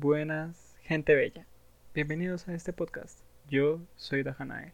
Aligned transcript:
buenas, 0.00 0.78
gente 0.82 1.14
bella. 1.14 1.46
Bienvenidos 1.92 2.48
a 2.48 2.54
este 2.54 2.72
podcast. 2.72 3.20
Yo 3.50 3.80
soy 3.96 4.22
Dajanael. 4.22 4.72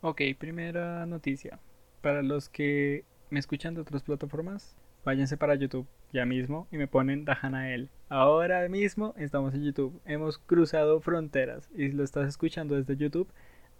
Ok, 0.00 0.22
primera 0.38 1.04
noticia. 1.04 1.58
Para 2.02 2.22
los 2.22 2.48
que 2.48 3.04
me 3.30 3.40
escuchan 3.40 3.74
de 3.74 3.80
otras 3.80 4.04
plataformas, 4.04 4.76
váyanse 5.04 5.36
para 5.36 5.56
YouTube 5.56 5.88
ya 6.12 6.26
mismo 6.26 6.68
y 6.70 6.76
me 6.76 6.86
ponen 6.86 7.24
Dajanael. 7.24 7.90
Ahora 8.08 8.68
mismo 8.68 9.14
estamos 9.16 9.54
en 9.54 9.64
YouTube. 9.64 10.00
Hemos 10.04 10.38
cruzado 10.38 11.00
fronteras 11.00 11.68
y 11.74 11.88
si 11.88 11.92
lo 11.92 12.04
estás 12.04 12.28
escuchando 12.28 12.76
desde 12.76 12.96
YouTube, 12.96 13.28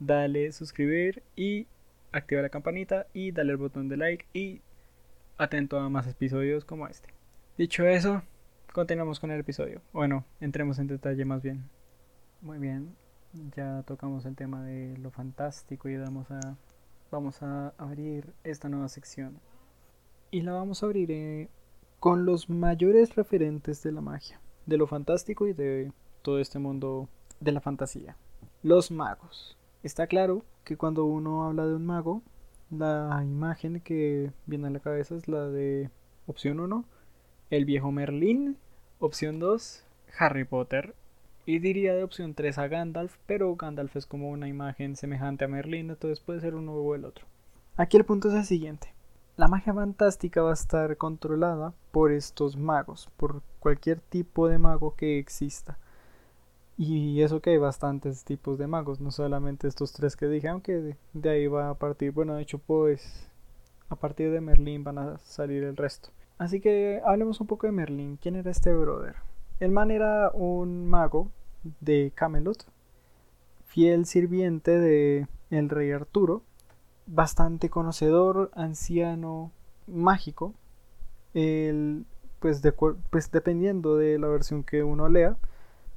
dale 0.00 0.50
suscribir 0.52 1.22
y 1.36 1.66
activa 2.10 2.42
la 2.42 2.48
campanita 2.48 3.06
y 3.12 3.32
dale 3.32 3.52
el 3.52 3.58
botón 3.58 3.88
de 3.88 3.96
like 3.96 4.26
y 4.32 4.62
atento 5.38 5.78
a 5.78 5.88
más 5.88 6.06
episodios 6.06 6.64
como 6.64 6.88
este. 6.88 7.10
Dicho 7.58 7.86
eso, 7.86 8.22
continuamos 8.72 9.20
con 9.20 9.30
el 9.30 9.40
episodio. 9.40 9.82
Bueno, 9.92 10.24
entremos 10.40 10.78
en 10.78 10.86
detalle 10.86 11.24
más 11.24 11.42
bien. 11.42 11.68
Muy 12.40 12.58
bien, 12.58 12.96
ya 13.56 13.82
tocamos 13.82 14.24
el 14.24 14.34
tema 14.34 14.64
de 14.64 14.96
lo 14.98 15.10
fantástico 15.10 15.88
y 15.88 15.96
vamos 15.96 16.30
a, 16.30 16.56
vamos 17.10 17.42
a 17.42 17.74
abrir 17.78 18.32
esta 18.42 18.68
nueva 18.68 18.88
sección. 18.88 19.38
Y 20.30 20.40
la 20.40 20.52
vamos 20.52 20.82
a 20.82 20.86
abrir 20.86 21.10
eh, 21.10 21.48
con 22.02 22.26
los 22.26 22.50
mayores 22.50 23.14
referentes 23.14 23.80
de 23.84 23.92
la 23.92 24.00
magia, 24.00 24.40
de 24.66 24.76
lo 24.76 24.88
fantástico 24.88 25.46
y 25.46 25.52
de 25.52 25.92
todo 26.22 26.40
este 26.40 26.58
mundo 26.58 27.08
de 27.38 27.52
la 27.52 27.60
fantasía. 27.60 28.16
Los 28.64 28.90
magos. 28.90 29.56
Está 29.84 30.08
claro 30.08 30.44
que 30.64 30.76
cuando 30.76 31.04
uno 31.04 31.44
habla 31.44 31.64
de 31.64 31.76
un 31.76 31.86
mago, 31.86 32.20
la 32.70 33.22
imagen 33.22 33.78
que 33.78 34.32
viene 34.46 34.66
a 34.66 34.70
la 34.70 34.80
cabeza 34.80 35.14
es 35.14 35.28
la 35.28 35.46
de 35.46 35.90
opción 36.26 36.58
1, 36.58 36.84
el 37.50 37.64
viejo 37.66 37.92
Merlín, 37.92 38.58
opción 38.98 39.38
2, 39.38 39.84
Harry 40.18 40.44
Potter, 40.44 40.96
y 41.46 41.60
diría 41.60 41.94
de 41.94 42.02
opción 42.02 42.34
3 42.34 42.58
a 42.58 42.66
Gandalf, 42.66 43.16
pero 43.26 43.54
Gandalf 43.54 43.94
es 43.94 44.06
como 44.06 44.30
una 44.30 44.48
imagen 44.48 44.96
semejante 44.96 45.44
a 45.44 45.48
Merlín, 45.48 45.90
entonces 45.90 46.18
puede 46.18 46.40
ser 46.40 46.56
uno 46.56 46.72
o 46.72 46.96
el 46.96 47.04
otro. 47.04 47.26
Aquí 47.76 47.96
el 47.96 48.04
punto 48.04 48.26
es 48.26 48.34
el 48.34 48.44
siguiente. 48.44 48.92
La 49.42 49.48
magia 49.48 49.74
fantástica 49.74 50.40
va 50.40 50.50
a 50.50 50.54
estar 50.54 50.96
controlada 50.96 51.74
por 51.90 52.12
estos 52.12 52.56
magos, 52.56 53.10
por 53.16 53.42
cualquier 53.58 53.98
tipo 53.98 54.46
de 54.46 54.56
mago 54.58 54.94
que 54.94 55.18
exista. 55.18 55.78
Y 56.78 57.20
eso 57.22 57.40
que 57.40 57.50
hay 57.50 57.58
bastantes 57.58 58.22
tipos 58.22 58.56
de 58.56 58.68
magos, 58.68 59.00
no 59.00 59.10
solamente 59.10 59.66
estos 59.66 59.92
tres 59.94 60.14
que 60.14 60.28
dije, 60.28 60.46
aunque 60.46 60.96
de, 61.12 61.28
ahí 61.28 61.48
va 61.48 61.70
a 61.70 61.74
partir, 61.74 62.12
bueno, 62.12 62.36
de 62.36 62.42
hecho 62.42 62.58
pues 62.58 63.28
a 63.88 63.96
partir 63.96 64.30
de 64.30 64.40
Merlín 64.40 64.84
van 64.84 64.98
a 64.98 65.18
salir 65.18 65.64
el 65.64 65.76
resto. 65.76 66.10
Así 66.38 66.60
que 66.60 67.02
hablemos 67.04 67.40
un 67.40 67.48
poco 67.48 67.66
de 67.66 67.72
Merlín. 67.72 68.18
¿Quién 68.22 68.36
era 68.36 68.48
este 68.48 68.72
brother? 68.72 69.16
El 69.58 69.72
man 69.72 69.90
era 69.90 70.30
un 70.34 70.88
mago 70.88 71.32
de 71.80 72.12
Camelot, 72.14 72.64
fiel 73.64 74.06
sirviente 74.06 74.78
de 74.78 75.26
el 75.50 75.68
rey 75.68 75.90
Arturo, 75.90 76.44
bastante 77.06 77.70
conocedor, 77.70 78.50
anciano, 78.54 79.52
mágico. 79.86 80.54
El, 81.34 82.04
pues, 82.40 82.62
de, 82.62 82.72
pues 82.72 83.30
dependiendo 83.30 83.96
de 83.96 84.18
la 84.18 84.28
versión 84.28 84.64
que 84.64 84.82
uno 84.82 85.08
lea, 85.08 85.36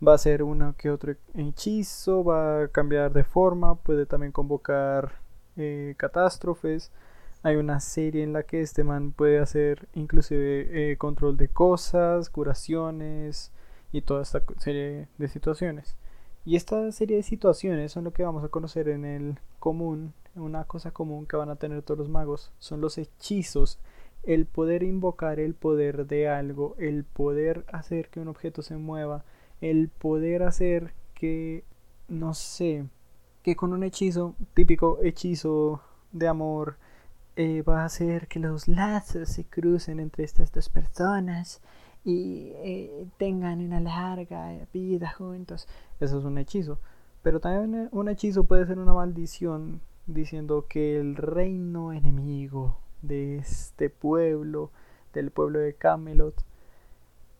va 0.05 0.13
a 0.13 0.17
ser 0.17 0.43
uno 0.43 0.75
que 0.77 0.89
otro 0.89 1.15
hechizo, 1.33 2.23
va 2.23 2.63
a 2.63 2.67
cambiar 2.67 3.13
de 3.13 3.23
forma, 3.23 3.75
puede 3.75 4.05
también 4.05 4.31
convocar 4.31 5.13
eh, 5.57 5.95
catástrofes. 5.97 6.91
Hay 7.43 7.55
una 7.57 7.79
serie 7.79 8.23
en 8.23 8.33
la 8.33 8.43
que 8.43 8.61
este 8.61 8.83
man 8.83 9.11
puede 9.11 9.39
hacer 9.39 9.87
inclusive 9.93 10.91
eh, 10.91 10.97
control 10.97 11.37
de 11.37 11.47
cosas, 11.47 12.29
curaciones 12.29 13.51
y 13.91 14.01
toda 14.01 14.23
esta 14.23 14.41
serie 14.57 15.07
de 15.17 15.27
situaciones. 15.27 15.95
Y 16.45 16.55
esta 16.55 16.91
serie 16.91 17.17
de 17.17 17.23
situaciones 17.23 17.91
son 17.91 18.03
lo 18.03 18.13
que 18.13 18.23
vamos 18.23 18.43
a 18.43 18.49
conocer 18.49 18.87
en 18.89 19.03
el 19.03 19.39
común 19.59 20.13
una 20.35 20.65
cosa 20.65 20.91
común 20.91 21.25
que 21.25 21.37
van 21.37 21.49
a 21.49 21.55
tener 21.55 21.81
todos 21.81 21.97
los 21.97 22.09
magos 22.09 22.51
son 22.59 22.81
los 22.81 22.97
hechizos, 22.97 23.79
el 24.23 24.45
poder 24.45 24.83
invocar 24.83 25.39
el 25.39 25.53
poder 25.53 26.07
de 26.07 26.27
algo, 26.27 26.75
el 26.77 27.03
poder 27.03 27.65
hacer 27.71 28.09
que 28.09 28.19
un 28.19 28.27
objeto 28.27 28.61
se 28.61 28.75
mueva, 28.75 29.23
el 29.61 29.89
poder 29.89 30.43
hacer 30.43 30.93
que, 31.13 31.63
no 32.07 32.33
sé, 32.33 32.85
que 33.43 33.55
con 33.55 33.71
un 33.73 33.83
hechizo, 33.83 34.35
típico 34.53 34.99
hechizo 35.03 35.81
de 36.11 36.27
amor, 36.27 36.77
eh, 37.35 37.61
va 37.61 37.81
a 37.81 37.85
hacer 37.85 38.27
que 38.27 38.39
los 38.39 38.67
lazos 38.67 39.29
se 39.29 39.45
crucen 39.45 39.99
entre 39.99 40.23
estas 40.23 40.51
dos 40.51 40.69
personas 40.69 41.61
y 42.05 42.51
eh, 42.57 43.07
tengan 43.17 43.59
una 43.61 43.81
larga 43.81 44.55
vida 44.71 45.09
juntos. 45.09 45.67
Eso 45.99 46.19
es 46.19 46.23
un 46.23 46.37
hechizo. 46.37 46.79
Pero 47.23 47.39
también 47.39 47.89
un 47.91 48.07
hechizo 48.07 48.43
puede 48.43 48.67
ser 48.67 48.77
una 48.77 48.93
maldición 48.93 49.81
diciendo 50.05 50.67
que 50.69 50.99
el 50.99 51.15
reino 51.15 51.91
enemigo 51.91 52.77
de 53.01 53.37
este 53.37 53.89
pueblo, 53.89 54.71
del 55.13 55.31
pueblo 55.31 55.57
de 55.59 55.73
Camelot, 55.73 56.35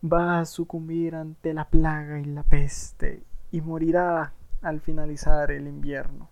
va 0.03 0.39
a 0.39 0.45
sucumbir 0.45 1.13
ante 1.13 1.53
la 1.53 1.69
plaga 1.69 2.19
y 2.19 2.25
la 2.25 2.41
peste 2.41 3.23
y 3.51 3.61
morirá 3.61 4.33
al 4.63 4.81
finalizar 4.81 5.51
el 5.51 5.67
invierno. 5.67 6.29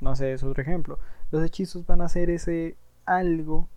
No 0.00 0.16
sé, 0.16 0.32
es 0.32 0.42
otro 0.42 0.60
ejemplo. 0.60 0.98
Los 1.30 1.44
hechizos 1.44 1.86
van 1.86 2.00
a 2.00 2.08
ser 2.08 2.30
ese 2.30 2.76
algo 3.04 3.68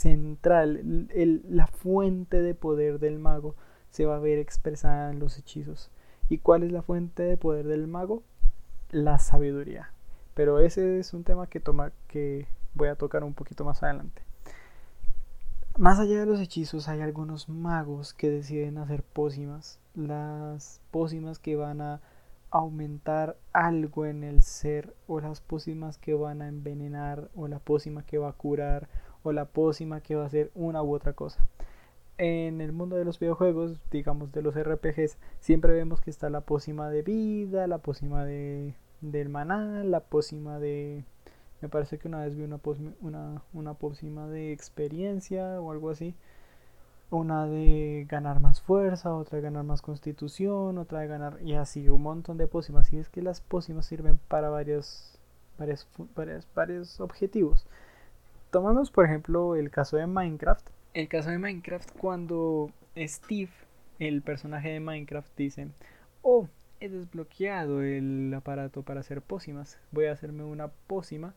central, 0.00 1.08
la 1.48 1.66
fuente 1.66 2.40
de 2.40 2.54
poder 2.54 2.98
del 3.00 3.18
mago 3.18 3.54
se 3.90 4.06
va 4.06 4.16
a 4.16 4.20
ver 4.20 4.38
expresada 4.38 5.10
en 5.10 5.18
los 5.18 5.38
hechizos. 5.38 5.90
¿Y 6.28 6.38
cuál 6.38 6.62
es 6.62 6.72
la 6.72 6.82
fuente 6.82 7.22
de 7.22 7.36
poder 7.36 7.66
del 7.66 7.86
mago? 7.86 8.22
La 8.90 9.18
sabiduría. 9.18 9.92
Pero 10.34 10.58
ese 10.58 10.98
es 10.98 11.12
un 11.12 11.24
tema 11.24 11.48
que, 11.48 11.60
toma, 11.60 11.92
que 12.08 12.46
voy 12.74 12.88
a 12.88 12.94
tocar 12.94 13.24
un 13.24 13.34
poquito 13.34 13.64
más 13.64 13.82
adelante. 13.82 14.22
Más 15.76 15.98
allá 15.98 16.20
de 16.20 16.26
los 16.26 16.40
hechizos 16.40 16.88
hay 16.88 17.00
algunos 17.00 17.48
magos 17.48 18.14
que 18.14 18.30
deciden 18.30 18.78
hacer 18.78 19.02
pócimas. 19.02 19.80
Las 19.94 20.80
pócimas 20.90 21.38
que 21.38 21.56
van 21.56 21.82
a 21.82 22.00
aumentar 22.50 23.36
algo 23.52 24.06
en 24.06 24.24
el 24.24 24.42
ser 24.42 24.94
o 25.06 25.20
las 25.20 25.40
pócimas 25.40 25.98
que 25.98 26.14
van 26.14 26.42
a 26.42 26.48
envenenar 26.48 27.28
o 27.34 27.48
la 27.48 27.58
pócima 27.58 28.04
que 28.04 28.18
va 28.18 28.30
a 28.30 28.32
curar 28.32 28.88
o 29.22 29.32
la 29.32 29.46
pócima 29.46 30.00
que 30.00 30.16
va 30.16 30.24
a 30.24 30.26
hacer 30.26 30.50
una 30.54 30.82
u 30.82 30.94
otra 30.94 31.12
cosa. 31.12 31.46
En 32.18 32.60
el 32.60 32.72
mundo 32.72 32.96
de 32.96 33.04
los 33.04 33.18
videojuegos, 33.18 33.80
digamos 33.90 34.32
de 34.32 34.42
los 34.42 34.54
RPGs, 34.54 35.18
siempre 35.40 35.72
vemos 35.72 36.00
que 36.00 36.10
está 36.10 36.28
la 36.30 36.42
pócima 36.42 36.90
de 36.90 37.02
vida, 37.02 37.66
la 37.66 37.78
pócima 37.78 38.24
de 38.24 38.74
del 39.00 39.28
maná, 39.28 39.82
la 39.84 40.00
pócima 40.00 40.58
de... 40.58 41.04
Me 41.60 41.68
parece 41.68 41.98
que 41.98 42.08
una 42.08 42.20
vez 42.20 42.36
vi 42.36 42.44
una, 42.44 42.60
una, 43.00 43.42
una 43.52 43.74
pócima 43.74 44.26
de 44.28 44.52
experiencia 44.52 45.60
o 45.60 45.72
algo 45.72 45.90
así. 45.90 46.14
Una 47.10 47.46
de 47.46 48.06
ganar 48.08 48.40
más 48.40 48.62
fuerza, 48.62 49.14
otra 49.14 49.36
de 49.36 49.42
ganar 49.42 49.64
más 49.64 49.82
constitución, 49.82 50.78
otra 50.78 51.00
de 51.00 51.08
ganar... 51.08 51.38
Y 51.42 51.54
así, 51.54 51.88
un 51.88 52.02
montón 52.02 52.38
de 52.38 52.46
pócimas. 52.46 52.92
Y 52.92 52.98
es 52.98 53.08
que 53.08 53.22
las 53.22 53.40
pócimas 53.40 53.86
sirven 53.86 54.18
para 54.28 54.48
varios, 54.48 55.18
varios, 55.58 55.86
varios, 56.14 56.46
varios 56.54 57.00
objetivos. 57.00 57.66
Tomamos, 58.50 58.90
por 58.90 59.04
ejemplo, 59.04 59.54
el 59.54 59.70
caso 59.70 59.96
de 59.96 60.06
Minecraft. 60.06 60.68
El 60.94 61.08
caso 61.08 61.30
de 61.30 61.38
Minecraft 61.38 61.90
cuando 61.98 62.70
Steve, 62.96 63.50
el 63.98 64.22
personaje 64.22 64.70
de 64.70 64.80
Minecraft, 64.80 65.36
dice... 65.36 65.68
Oh, 66.22 66.48
he 66.80 66.88
desbloqueado 66.88 67.82
el 67.82 68.32
aparato 68.34 68.82
para 68.82 69.00
hacer 69.00 69.22
pócimas. 69.22 69.78
Voy 69.92 70.06
a 70.06 70.12
hacerme 70.12 70.44
una 70.44 70.68
pócima 70.68 71.34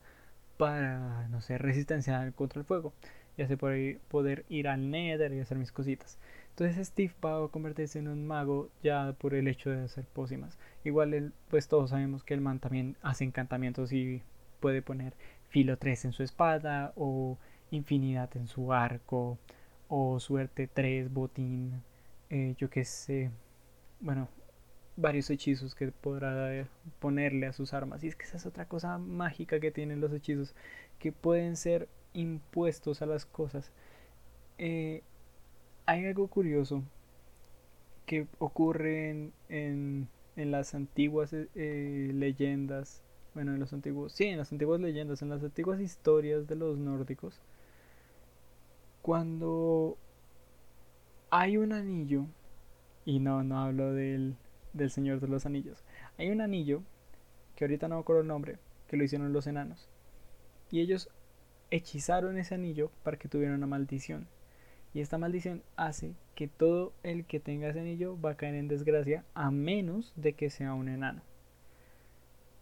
para, 0.56 1.28
no 1.28 1.40
sé, 1.40 1.58
resistencia 1.58 2.32
contra 2.32 2.60
el 2.60 2.66
fuego. 2.66 2.92
Y 3.36 3.42
así 3.42 3.56
poder 3.56 4.44
ir 4.48 4.68
al 4.68 4.90
Nether 4.90 5.32
y 5.32 5.40
hacer 5.40 5.58
mis 5.58 5.72
cositas. 5.72 6.18
Entonces 6.50 6.86
Steve 6.86 7.12
va 7.24 7.44
a 7.44 7.48
convertirse 7.48 7.98
en 7.98 8.08
un 8.08 8.26
mago 8.26 8.68
ya 8.82 9.12
por 9.18 9.34
el 9.34 9.48
hecho 9.48 9.70
de 9.70 9.84
hacer 9.84 10.04
pócimas. 10.04 10.58
Igual 10.84 11.32
pues 11.48 11.68
todos 11.68 11.90
sabemos 11.90 12.24
que 12.24 12.34
el 12.34 12.40
man 12.40 12.60
también 12.60 12.96
hace 13.02 13.24
encantamientos 13.24 13.92
y 13.92 14.22
puede 14.60 14.82
poner 14.82 15.14
filo 15.54 15.78
3 15.78 16.06
en 16.06 16.12
su 16.12 16.24
espada 16.24 16.92
o 16.96 17.38
infinidad 17.70 18.36
en 18.36 18.48
su 18.48 18.72
arco 18.72 19.38
o 19.86 20.18
suerte 20.18 20.66
3 20.66 21.12
botín. 21.12 21.80
Eh, 22.28 22.56
yo 22.58 22.68
qué 22.68 22.84
sé. 22.84 23.30
Bueno, 24.00 24.26
varios 24.96 25.30
hechizos 25.30 25.76
que 25.76 25.92
podrá 25.92 26.66
ponerle 26.98 27.46
a 27.46 27.52
sus 27.52 27.72
armas. 27.72 28.02
Y 28.02 28.08
es 28.08 28.16
que 28.16 28.24
esa 28.24 28.36
es 28.36 28.46
otra 28.46 28.66
cosa 28.66 28.98
mágica 28.98 29.60
que 29.60 29.70
tienen 29.70 30.00
los 30.00 30.12
hechizos, 30.12 30.56
que 30.98 31.12
pueden 31.12 31.56
ser 31.56 31.88
impuestos 32.14 33.00
a 33.00 33.06
las 33.06 33.24
cosas. 33.24 33.70
Eh, 34.58 35.04
hay 35.86 36.04
algo 36.04 36.26
curioso 36.26 36.82
que 38.06 38.26
ocurre 38.40 39.30
en, 39.48 40.08
en 40.34 40.50
las 40.50 40.74
antiguas 40.74 41.32
eh, 41.32 42.10
leyendas, 42.12 43.03
bueno, 43.34 43.52
en 43.52 43.60
los 43.60 43.72
antiguos, 43.72 44.12
sí, 44.12 44.24
en 44.24 44.38
las 44.38 44.52
antiguas 44.52 44.80
leyendas, 44.80 45.22
en 45.22 45.28
las 45.28 45.42
antiguas 45.42 45.80
historias 45.80 46.46
de 46.46 46.54
los 46.54 46.78
nórdicos, 46.78 47.40
cuando 49.02 49.98
hay 51.30 51.56
un 51.56 51.72
anillo, 51.72 52.26
y 53.04 53.18
no, 53.18 53.42
no 53.42 53.58
hablo 53.58 53.92
del, 53.92 54.36
del 54.72 54.90
Señor 54.90 55.20
de 55.20 55.28
los 55.28 55.46
Anillos, 55.46 55.82
hay 56.16 56.30
un 56.30 56.40
anillo, 56.40 56.82
que 57.56 57.64
ahorita 57.64 57.88
no 57.88 57.96
me 57.96 58.00
acuerdo 58.02 58.22
el 58.22 58.28
nombre, 58.28 58.58
que 58.88 58.96
lo 58.96 59.04
hicieron 59.04 59.32
los 59.32 59.46
enanos, 59.46 59.88
y 60.70 60.80
ellos 60.80 61.10
hechizaron 61.70 62.38
ese 62.38 62.54
anillo 62.54 62.90
para 63.02 63.16
que 63.18 63.28
tuviera 63.28 63.54
una 63.54 63.66
maldición. 63.66 64.28
Y 64.92 65.00
esta 65.00 65.18
maldición 65.18 65.62
hace 65.76 66.14
que 66.36 66.46
todo 66.46 66.92
el 67.02 67.24
que 67.24 67.40
tenga 67.40 67.68
ese 67.68 67.80
anillo 67.80 68.20
va 68.20 68.30
a 68.30 68.36
caer 68.36 68.54
en 68.54 68.68
desgracia 68.68 69.24
a 69.34 69.50
menos 69.50 70.12
de 70.14 70.34
que 70.34 70.50
sea 70.50 70.72
un 70.74 70.88
enano. 70.88 71.22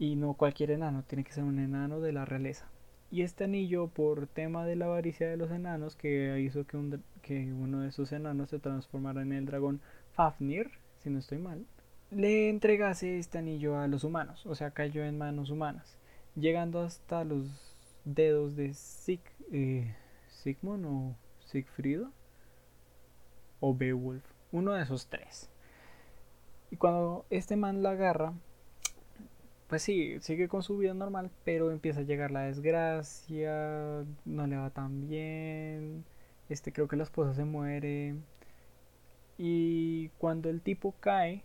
Y 0.02 0.16
no 0.16 0.34
cualquier 0.34 0.72
enano, 0.72 1.04
tiene 1.04 1.22
que 1.22 1.30
ser 1.30 1.44
un 1.44 1.60
enano 1.60 2.00
de 2.00 2.12
la 2.12 2.24
realeza. 2.24 2.66
Y 3.12 3.22
este 3.22 3.44
anillo, 3.44 3.86
por 3.86 4.26
tema 4.26 4.66
de 4.66 4.74
la 4.74 4.86
avaricia 4.86 5.30
de 5.30 5.36
los 5.36 5.52
enanos, 5.52 5.94
que 5.94 6.40
hizo 6.40 6.66
que, 6.66 6.98
que 7.22 7.52
uno 7.52 7.82
de 7.82 7.90
esos 7.90 8.10
enanos 8.10 8.50
se 8.50 8.58
transformara 8.58 9.22
en 9.22 9.32
el 9.32 9.46
dragón 9.46 9.80
Fafnir, 10.14 10.72
si 10.98 11.08
no 11.08 11.20
estoy 11.20 11.38
mal, 11.38 11.64
le 12.10 12.50
entregase 12.50 13.16
este 13.20 13.38
anillo 13.38 13.78
a 13.78 13.86
los 13.86 14.02
humanos, 14.02 14.44
o 14.44 14.56
sea, 14.56 14.72
cayó 14.72 15.04
en 15.04 15.18
manos 15.18 15.50
humanas, 15.50 15.96
llegando 16.34 16.80
hasta 16.80 17.22
los 17.22 17.46
dedos 18.04 18.56
de 18.56 18.74
Sig, 18.74 19.20
eh, 19.52 19.94
Sigmund 20.26 20.84
o 20.84 21.16
Sigfrido 21.46 22.10
o 23.60 23.72
Beowulf, 23.72 24.24
uno 24.50 24.72
de 24.72 24.82
esos 24.82 25.06
tres. 25.06 25.48
Y 26.72 26.76
cuando 26.76 27.24
este 27.30 27.54
man 27.54 27.84
la 27.84 27.90
agarra, 27.90 28.32
pues 29.72 29.84
sí, 29.84 30.18
sigue 30.20 30.48
con 30.48 30.62
su 30.62 30.76
vida 30.76 30.92
normal, 30.92 31.30
pero 31.44 31.70
empieza 31.70 32.00
a 32.00 32.02
llegar 32.02 32.30
la 32.30 32.42
desgracia, 32.42 34.04
no 34.26 34.46
le 34.46 34.58
va 34.58 34.68
tan 34.68 35.08
bien, 35.08 36.04
este 36.50 36.74
creo 36.74 36.88
que 36.88 36.96
la 36.96 37.04
esposa 37.04 37.32
se 37.32 37.46
muere. 37.46 38.16
Y 39.38 40.10
cuando 40.18 40.50
el 40.50 40.60
tipo 40.60 40.94
cae 41.00 41.42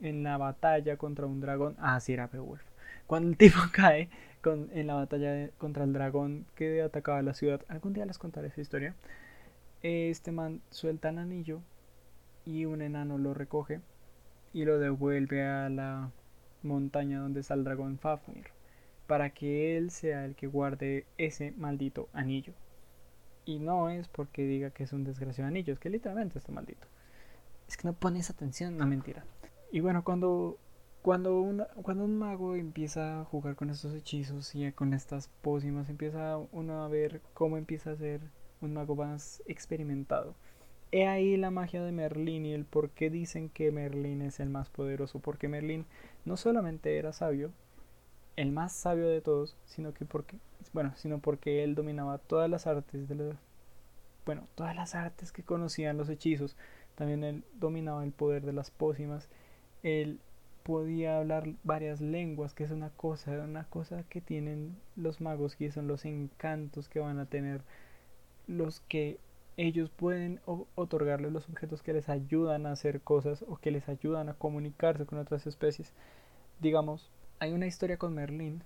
en 0.00 0.22
la 0.22 0.38
batalla 0.38 0.96
contra 0.96 1.26
un 1.26 1.40
dragón, 1.40 1.74
ah, 1.80 1.98
sí 1.98 2.12
era 2.12 2.28
Beowulf. 2.28 2.62
Cuando 3.08 3.28
el 3.30 3.36
tipo 3.36 3.58
cae 3.72 4.08
con, 4.40 4.70
en 4.72 4.86
la 4.86 4.94
batalla 4.94 5.50
contra 5.58 5.82
el 5.82 5.92
dragón 5.92 6.46
que 6.54 6.80
atacaba 6.80 7.22
la 7.22 7.34
ciudad, 7.34 7.62
algún 7.66 7.92
día 7.92 8.06
les 8.06 8.18
contaré 8.18 8.48
esa 8.48 8.60
historia 8.60 8.94
este 9.82 10.30
man 10.30 10.62
suelta 10.70 11.08
el 11.08 11.18
anillo 11.18 11.60
y 12.44 12.66
un 12.66 12.82
enano 12.82 13.18
lo 13.18 13.34
recoge 13.34 13.80
y 14.52 14.64
lo 14.64 14.78
devuelve 14.78 15.44
a 15.44 15.68
la 15.68 16.12
montaña 16.64 17.20
donde 17.20 17.40
está 17.40 17.54
el 17.54 17.64
dragón 17.64 17.98
Fafnir 17.98 18.46
para 19.06 19.30
que 19.30 19.76
él 19.76 19.90
sea 19.90 20.24
el 20.24 20.34
que 20.34 20.46
guarde 20.46 21.06
ese 21.18 21.52
maldito 21.52 22.08
anillo. 22.12 22.54
Y 23.44 23.58
no 23.58 23.90
es 23.90 24.08
porque 24.08 24.46
diga 24.46 24.70
que 24.70 24.84
es 24.84 24.92
un 24.92 25.04
desgraciado 25.04 25.48
anillo, 25.48 25.74
es 25.74 25.78
que 25.78 25.90
literalmente 25.90 26.38
está 26.38 26.52
maldito. 26.52 26.86
Es 27.68 27.76
que 27.76 27.86
no 27.86 27.92
pones 27.92 28.30
atención, 28.30 28.76
no 28.76 28.86
mentira. 28.86 29.24
Y 29.70 29.80
bueno, 29.80 30.02
cuando 30.04 30.58
cuando, 31.04 31.68
cuando 31.82 32.04
un 32.04 32.18
mago 32.18 32.54
empieza 32.54 33.20
a 33.20 33.24
jugar 33.26 33.56
con 33.56 33.68
estos 33.68 33.94
hechizos 33.94 34.54
y 34.54 34.72
con 34.72 34.94
estas 34.94 35.28
pócimas, 35.42 35.90
empieza 35.90 36.38
uno 36.50 36.82
a 36.82 36.88
ver 36.88 37.20
cómo 37.34 37.58
empieza 37.58 37.90
a 37.90 37.96
ser 37.96 38.22
un 38.62 38.72
mago 38.72 38.96
más 38.96 39.42
experimentado. 39.44 40.34
He 40.94 41.08
ahí 41.08 41.36
la 41.36 41.50
magia 41.50 41.82
de 41.82 41.90
Merlín 41.90 42.46
y 42.46 42.52
el 42.52 42.64
por 42.64 42.90
qué 42.90 43.10
dicen 43.10 43.48
que 43.48 43.72
Merlín 43.72 44.22
es 44.22 44.38
el 44.38 44.48
más 44.48 44.70
poderoso, 44.70 45.18
porque 45.18 45.48
Merlín 45.48 45.86
no 46.24 46.36
solamente 46.36 46.96
era 46.98 47.12
sabio, 47.12 47.50
el 48.36 48.52
más 48.52 48.72
sabio 48.72 49.08
de 49.08 49.20
todos, 49.20 49.56
sino 49.64 49.92
que 49.92 50.04
porque, 50.04 50.36
bueno, 50.72 50.92
sino 50.94 51.18
porque 51.18 51.64
él 51.64 51.74
dominaba 51.74 52.18
todas 52.18 52.48
las 52.48 52.68
artes 52.68 53.08
de 53.08 53.16
los, 53.16 53.34
bueno, 54.24 54.46
todas 54.54 54.76
las 54.76 54.94
artes 54.94 55.32
que 55.32 55.42
conocían 55.42 55.96
los 55.96 56.08
hechizos, 56.08 56.56
también 56.94 57.24
él 57.24 57.42
dominaba 57.54 58.04
el 58.04 58.12
poder 58.12 58.44
de 58.44 58.52
las 58.52 58.70
pócimas, 58.70 59.28
él 59.82 60.20
podía 60.62 61.18
hablar 61.18 61.54
varias 61.64 62.00
lenguas, 62.00 62.54
que 62.54 62.62
es 62.62 62.70
una 62.70 62.90
cosa, 62.90 63.32
una 63.32 63.64
cosa 63.64 64.04
que 64.04 64.20
tienen 64.20 64.76
los 64.94 65.20
magos 65.20 65.56
y 65.58 65.72
son 65.72 65.88
los 65.88 66.04
encantos 66.04 66.88
que 66.88 67.00
van 67.00 67.18
a 67.18 67.26
tener 67.26 67.62
los 68.46 68.78
que 68.78 69.18
ellos 69.56 69.90
pueden 69.90 70.40
otorgarles 70.74 71.32
los 71.32 71.48
objetos 71.48 71.82
que 71.82 71.92
les 71.92 72.08
ayudan 72.08 72.66
a 72.66 72.72
hacer 72.72 73.00
cosas 73.00 73.44
o 73.46 73.56
que 73.56 73.70
les 73.70 73.88
ayudan 73.88 74.28
a 74.28 74.34
comunicarse 74.34 75.06
con 75.06 75.18
otras 75.18 75.46
especies. 75.46 75.92
Digamos, 76.60 77.10
hay 77.38 77.52
una 77.52 77.66
historia 77.66 77.96
con 77.96 78.14
Merlín 78.14 78.62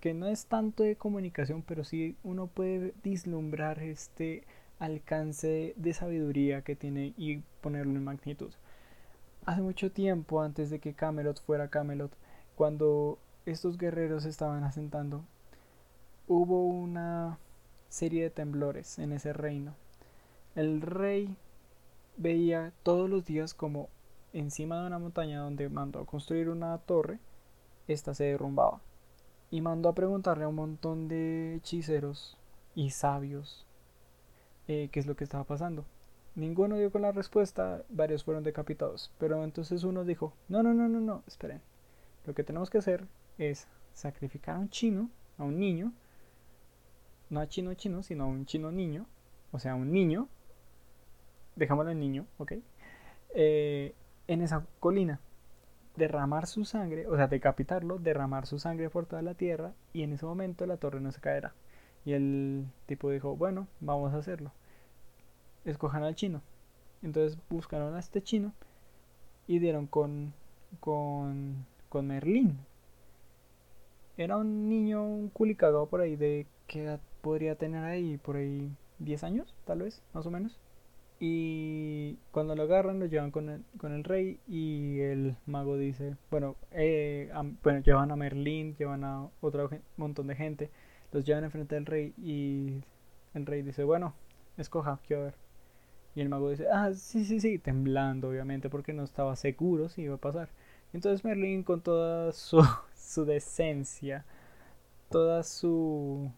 que 0.00 0.14
no 0.14 0.26
es 0.26 0.46
tanto 0.46 0.82
de 0.82 0.96
comunicación, 0.96 1.62
pero 1.62 1.84
sí 1.84 2.16
uno 2.22 2.46
puede 2.46 2.94
vislumbrar 3.02 3.80
este 3.80 4.44
alcance 4.78 5.74
de 5.76 5.92
sabiduría 5.92 6.62
que 6.62 6.74
tiene 6.74 7.12
y 7.18 7.42
ponerlo 7.60 7.92
en 7.92 8.04
magnitud. 8.04 8.50
Hace 9.44 9.60
mucho 9.60 9.92
tiempo, 9.92 10.40
antes 10.40 10.70
de 10.70 10.80
que 10.80 10.94
Camelot 10.94 11.42
fuera 11.42 11.68
Camelot, 11.68 12.12
cuando 12.56 13.18
estos 13.44 13.76
guerreros 13.76 14.24
estaban 14.24 14.64
asentando, 14.64 15.24
hubo 16.28 16.66
una 16.66 17.38
serie 17.90 18.22
de 18.22 18.30
temblores 18.30 18.98
en 18.98 19.12
ese 19.12 19.32
reino. 19.34 19.74
El 20.54 20.80
rey 20.80 21.36
veía 22.16 22.72
todos 22.82 23.08
los 23.08 23.24
días 23.24 23.54
como 23.54 23.88
encima 24.32 24.80
de 24.80 24.86
una 24.86 24.98
montaña 24.98 25.40
donde 25.40 25.68
mandó 25.68 26.00
a 26.00 26.06
construir 26.06 26.48
una 26.48 26.76
torre, 26.78 27.18
esta 27.88 28.14
se 28.14 28.24
derrumbaba. 28.24 28.80
Y 29.50 29.60
mandó 29.60 29.88
a 29.88 29.94
preguntarle 29.94 30.44
a 30.44 30.48
un 30.48 30.54
montón 30.54 31.08
de 31.08 31.56
hechiceros 31.56 32.36
y 32.74 32.90
sabios 32.90 33.66
eh, 34.68 34.88
qué 34.92 35.00
es 35.00 35.06
lo 35.06 35.16
que 35.16 35.24
estaba 35.24 35.44
pasando. 35.44 35.84
Ninguno 36.36 36.76
dio 36.76 36.92
con 36.92 37.02
la 37.02 37.10
respuesta, 37.10 37.82
varios 37.88 38.22
fueron 38.22 38.44
decapitados. 38.44 39.12
Pero 39.18 39.42
entonces 39.42 39.82
uno 39.82 40.04
dijo, 40.04 40.32
no, 40.48 40.62
no, 40.62 40.72
no, 40.72 40.88
no, 40.88 41.00
no, 41.00 41.24
esperen. 41.26 41.60
Lo 42.26 42.34
que 42.34 42.44
tenemos 42.44 42.70
que 42.70 42.78
hacer 42.78 43.06
es 43.38 43.66
sacrificar 43.94 44.56
a 44.56 44.60
un 44.60 44.70
chino, 44.70 45.10
a 45.38 45.44
un 45.44 45.58
niño, 45.58 45.92
no 47.30 47.40
a 47.40 47.48
chino 47.48 47.74
chino, 47.74 48.02
sino 48.02 48.24
a 48.24 48.26
un 48.28 48.46
chino 48.46 48.70
niño, 48.70 49.06
o 49.52 49.58
sea, 49.58 49.74
un 49.74 49.90
niño, 49.90 50.28
dejámoslo 51.60 51.92
en 51.92 52.00
niño, 52.00 52.26
¿ok? 52.38 52.54
Eh, 53.34 53.94
en 54.26 54.42
esa 54.42 54.66
colina, 54.80 55.20
derramar 55.94 56.46
su 56.46 56.64
sangre, 56.64 57.06
o 57.06 57.16
sea, 57.16 57.28
decapitarlo, 57.28 57.98
derramar 57.98 58.46
su 58.46 58.58
sangre 58.58 58.90
por 58.90 59.06
toda 59.06 59.22
la 59.22 59.34
tierra 59.34 59.74
y 59.92 60.02
en 60.02 60.14
ese 60.14 60.26
momento 60.26 60.66
la 60.66 60.78
torre 60.78 61.00
no 61.00 61.12
se 61.12 61.20
caerá. 61.20 61.54
Y 62.04 62.14
el 62.14 62.66
tipo 62.86 63.10
dijo, 63.10 63.36
bueno, 63.36 63.68
vamos 63.80 64.14
a 64.14 64.16
hacerlo. 64.16 64.52
Escojan 65.64 66.02
al 66.02 66.14
chino. 66.14 66.40
Entonces 67.02 67.38
buscaron 67.50 67.94
a 67.94 68.00
este 68.00 68.22
chino 68.22 68.54
y 69.46 69.58
dieron 69.58 69.86
con, 69.86 70.32
con, 70.80 71.66
con 71.90 72.06
Merlín. 72.06 72.58
Era 74.16 74.38
un 74.38 74.68
niño, 74.68 75.04
un 75.04 75.28
culicagado 75.28 75.86
por 75.86 76.00
ahí 76.00 76.16
de 76.16 76.46
qué 76.66 76.84
edad 76.84 77.00
podría 77.20 77.56
tener 77.56 77.84
ahí 77.84 78.16
por 78.16 78.36
ahí 78.36 78.70
10 78.98 79.24
años, 79.24 79.54
tal 79.66 79.80
vez, 79.82 80.02
más 80.14 80.24
o 80.26 80.30
menos. 80.30 80.58
Y 81.22 82.16
cuando 82.30 82.56
lo 82.56 82.62
agarran, 82.62 82.98
lo 82.98 83.04
llevan 83.04 83.30
con 83.30 83.50
el, 83.50 83.62
con 83.76 83.92
el 83.92 84.04
rey 84.04 84.40
y 84.48 85.00
el 85.00 85.36
mago 85.44 85.76
dice, 85.76 86.16
bueno, 86.30 86.56
eh, 86.70 87.30
bueno, 87.62 87.80
llevan 87.80 88.10
a 88.10 88.16
Merlín, 88.16 88.74
llevan 88.76 89.04
a 89.04 89.28
otro 89.42 89.68
montón 89.98 90.28
de 90.28 90.34
gente, 90.34 90.70
los 91.12 91.26
llevan 91.26 91.44
enfrente 91.44 91.74
del 91.74 91.84
rey 91.84 92.14
y 92.16 92.82
el 93.34 93.44
rey 93.44 93.60
dice, 93.60 93.84
bueno, 93.84 94.14
escoja, 94.56 94.98
quiero 95.06 95.24
ver. 95.24 95.34
Y 96.14 96.22
el 96.22 96.30
mago 96.30 96.48
dice, 96.50 96.66
ah, 96.72 96.90
sí, 96.94 97.26
sí, 97.26 97.38
sí, 97.38 97.58
temblando 97.58 98.30
obviamente 98.30 98.70
porque 98.70 98.94
no 98.94 99.04
estaba 99.04 99.36
seguro 99.36 99.90
si 99.90 100.02
iba 100.02 100.14
a 100.14 100.18
pasar. 100.18 100.48
Entonces 100.94 101.22
Merlín 101.22 101.64
con 101.64 101.82
toda 101.82 102.32
su, 102.32 102.66
su 102.96 103.26
decencia, 103.26 104.24
toda 105.10 105.42
su 105.42 106.32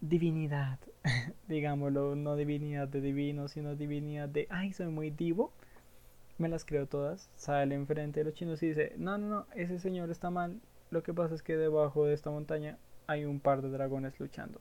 divinidad, 0.00 0.78
digámoslo, 1.48 2.14
no 2.14 2.36
divinidad 2.36 2.88
de 2.88 3.00
divino, 3.00 3.48
sino 3.48 3.74
divinidad 3.74 4.28
de, 4.28 4.46
ay, 4.50 4.72
soy 4.72 4.88
muy 4.88 5.10
divo, 5.10 5.52
me 6.38 6.48
las 6.48 6.64
creo 6.64 6.86
todas, 6.86 7.30
sale 7.36 7.74
enfrente 7.74 8.20
de 8.20 8.24
los 8.24 8.34
chinos 8.34 8.62
y 8.62 8.68
dice, 8.68 8.94
no, 8.96 9.18
no, 9.18 9.28
no, 9.28 9.46
ese 9.54 9.78
señor 9.78 10.10
está 10.10 10.30
mal, 10.30 10.60
lo 10.90 11.02
que 11.02 11.12
pasa 11.12 11.34
es 11.34 11.42
que 11.42 11.56
debajo 11.56 12.06
de 12.06 12.14
esta 12.14 12.30
montaña 12.30 12.78
hay 13.06 13.24
un 13.24 13.40
par 13.40 13.62
de 13.62 13.70
dragones 13.70 14.18
luchando. 14.20 14.60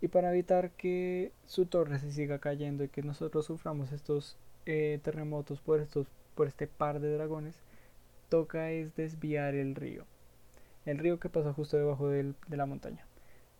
Y 0.00 0.08
para 0.08 0.30
evitar 0.30 0.70
que 0.72 1.32
su 1.46 1.66
torre 1.66 1.98
se 1.98 2.12
siga 2.12 2.38
cayendo 2.38 2.84
y 2.84 2.88
que 2.88 3.02
nosotros 3.02 3.46
suframos 3.46 3.92
estos 3.92 4.36
eh, 4.66 5.00
terremotos 5.02 5.60
por, 5.60 5.80
estos, 5.80 6.06
por 6.34 6.46
este 6.46 6.66
par 6.66 7.00
de 7.00 7.14
dragones, 7.14 7.56
toca 8.28 8.70
es 8.70 8.94
desviar 8.94 9.54
el 9.54 9.74
río. 9.74 10.04
El 10.84 10.98
río 10.98 11.18
que 11.18 11.30
pasa 11.30 11.52
justo 11.54 11.76
debajo 11.76 12.08
de 12.08 12.34
la 12.50 12.66
montaña. 12.66 13.06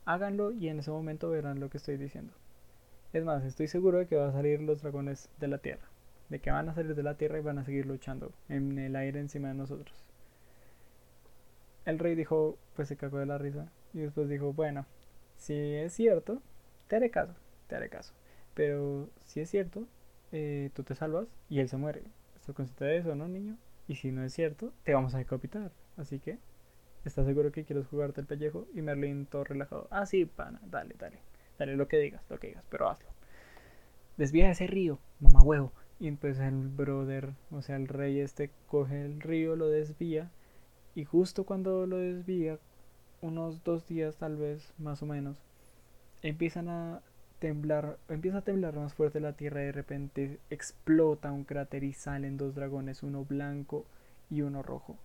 Háganlo 0.07 0.53
y 0.53 0.69
en 0.69 0.79
ese 0.79 0.91
momento 0.91 1.29
verán 1.31 1.61
lo 1.61 1.69
que 1.69 1.77
estoy 1.77 1.99
diciendo. 1.99 2.33
Es 3.13 3.25
más, 3.25 3.45
estoy 3.45 3.69
seguro 3.69 3.99
de 3.99 4.07
que 4.07 4.17
va 4.17 4.29
a 4.29 4.33
salir 4.33 4.63
los 4.63 4.81
dragones 4.83 5.29
de 5.39 5.49
la 5.49 5.59
tierra. 5.59 5.87
de 6.29 6.41
que 6.41 6.51
van 6.51 6.69
a 6.69 6.75
salir 6.75 6.95
de 6.95 7.03
la 7.03 7.17
tierra 7.17 7.39
y 7.39 7.43
van 7.43 7.59
a 7.59 7.65
seguir 7.65 7.87
luchando 7.87 8.33
en 8.49 8.79
el 8.79 8.97
aire 8.97 9.21
encima 9.21 9.49
de 9.49 9.55
nosotros. 9.55 10.05
El 11.85 11.99
rey 11.99 12.15
dijo, 12.15 12.59
pues 12.75 12.89
se 12.89 12.97
cagó 12.97 13.19
de 13.19 13.27
la 13.27 13.39
risa 13.39 13.71
y 13.95 14.01
después 14.01 14.29
dijo, 14.29 14.53
bueno, 14.53 14.87
si 15.37 15.55
es 15.55 15.93
cierto, 15.93 16.43
te 16.89 16.97
haré 16.97 17.11
caso, 17.11 17.35
te 17.69 17.77
haré 17.77 17.89
caso. 17.89 18.13
Pero 18.55 19.09
si 19.25 19.41
es 19.41 19.51
cierto, 19.51 19.87
eh, 20.33 20.71
tú 20.75 20.83
te 20.83 20.95
salvas 20.95 21.29
y 21.49 21.61
él 21.61 21.69
se 21.69 21.77
muere. 21.77 22.03
¿Estás 22.37 22.55
consciente 22.55 22.85
de 22.85 22.99
eso, 22.99 23.15
no, 23.15 23.29
niño? 23.29 23.57
Y 23.89 23.97
si 23.97 24.11
no 24.11 24.25
es 24.25 24.33
cierto, 24.33 24.73
te 24.85 24.95
vamos 24.95 25.15
a 25.15 25.19
decapitar. 25.19 25.71
Así 25.97 26.19
que, 26.19 26.39
¿estás 27.07 27.27
seguro 27.27 27.53
que 27.53 27.65
quieres 27.65 27.87
jugarte 27.87 28.21
el 28.21 28.27
pellejo? 28.27 28.67
Y 28.75 28.83
Merlin 28.83 29.27
todo 29.27 29.45
relajado. 29.45 29.89
Ah, 29.91 30.07
sí, 30.07 30.25
pana, 30.25 30.61
dale, 30.67 30.95
dale. 30.99 31.19
Dale 31.59 31.77
lo 31.77 31.89
que 31.89 31.99
digas, 31.99 32.23
lo 32.29 32.39
que 32.39 32.49
digas, 32.49 32.67
pero 32.69 32.89
hazlo. 32.89 33.09
Desvía 34.17 34.51
ese 34.51 34.67
río, 34.67 34.99
mamá 35.21 35.43
huevo. 35.43 35.73
Y 35.99 36.11
pues 36.13 36.39
el 36.39 36.69
brother, 36.69 37.33
o 37.51 37.63
sea, 37.63 37.77
el 37.77 37.89
rey 37.89 38.21
este 38.21 38.51
coge 38.67 39.05
el 39.05 39.21
río, 39.21 39.57
lo 39.57 39.69
desvía. 39.69 40.31
Y 40.95 41.05
justo 41.05 41.45
cuando 41.45 41.87
lo 41.87 41.97
desvía, 41.97 42.59
unos 43.23 43.65
dos 43.65 43.87
días 43.87 44.17
tal 44.17 44.37
vez, 44.37 44.73
más 44.79 45.03
o 45.03 45.07
menos, 45.07 45.39
empiezan 46.23 46.69
a 46.69 47.01
temblar, 47.39 47.99
empieza 48.09 48.39
a 48.39 48.43
temblar 48.43 48.75
más 48.75 48.95
fuerte 48.95 49.21
la 49.21 49.35
tierra 49.35 49.63
y 49.63 49.67
de 49.67 49.73
repente 49.73 50.39
explota 50.51 51.33
un 51.33 51.45
cráter 51.45 51.85
y 51.85 51.93
salen 51.93 52.37
dos 52.37 52.55
dragones, 52.55 53.03
uno 53.03 53.25
blanco 53.25 53.85
y 54.31 54.43
uno 54.43 54.63
rojo. 54.63 54.97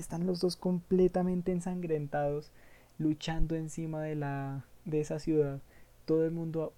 Están 0.00 0.26
los 0.26 0.40
dos 0.40 0.56
completamente 0.56 1.52
ensangrentados, 1.52 2.50
luchando 2.98 3.56
encima 3.56 4.02
de 4.02 4.14
la 4.14 4.64
de 4.84 5.00
esa 5.00 5.18
ciudad. 5.18 5.60
Todo 6.04 6.24
el 6.24 6.30
mundo 6.30 6.72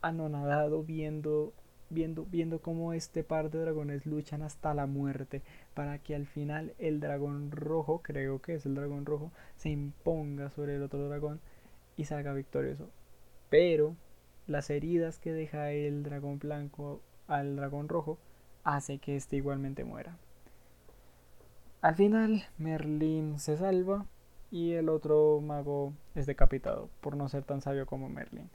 anonadado 0.00 0.82
viendo 0.82 1.52
viendo 1.90 2.24
viendo 2.24 2.60
cómo 2.60 2.92
este 2.92 3.22
par 3.24 3.50
de 3.50 3.60
dragones 3.60 4.06
luchan 4.06 4.42
hasta 4.42 4.74
la 4.74 4.86
muerte 4.86 5.42
para 5.74 5.98
que 5.98 6.14
al 6.14 6.26
final 6.26 6.74
el 6.78 7.00
dragón 7.00 7.50
rojo, 7.50 8.00
creo 8.02 8.40
que 8.40 8.54
es 8.54 8.66
el 8.66 8.74
dragón 8.74 9.06
rojo, 9.06 9.30
se 9.56 9.70
imponga 9.70 10.50
sobre 10.50 10.76
el 10.76 10.82
otro 10.82 11.08
dragón 11.08 11.40
y 11.96 12.04
salga 12.04 12.32
victorioso. 12.32 12.88
Pero 13.50 13.94
las 14.46 14.70
heridas 14.70 15.18
que 15.18 15.32
deja 15.32 15.70
el 15.70 16.02
dragón 16.02 16.38
blanco 16.38 17.00
al 17.28 17.56
dragón 17.56 17.88
rojo 17.88 18.18
hace 18.64 18.98
que 18.98 19.16
éste 19.16 19.36
igualmente 19.36 19.84
muera. 19.84 20.16
Al 21.84 21.96
final 21.96 22.44
Merlín 22.56 23.38
se 23.38 23.58
salva 23.58 24.06
y 24.50 24.72
el 24.72 24.88
otro 24.88 25.42
mago 25.42 25.92
es 26.14 26.24
decapitado 26.24 26.88
por 27.02 27.14
no 27.14 27.28
ser 27.28 27.44
tan 27.44 27.60
sabio 27.60 27.84
como 27.84 28.08
Merlín. 28.08 28.48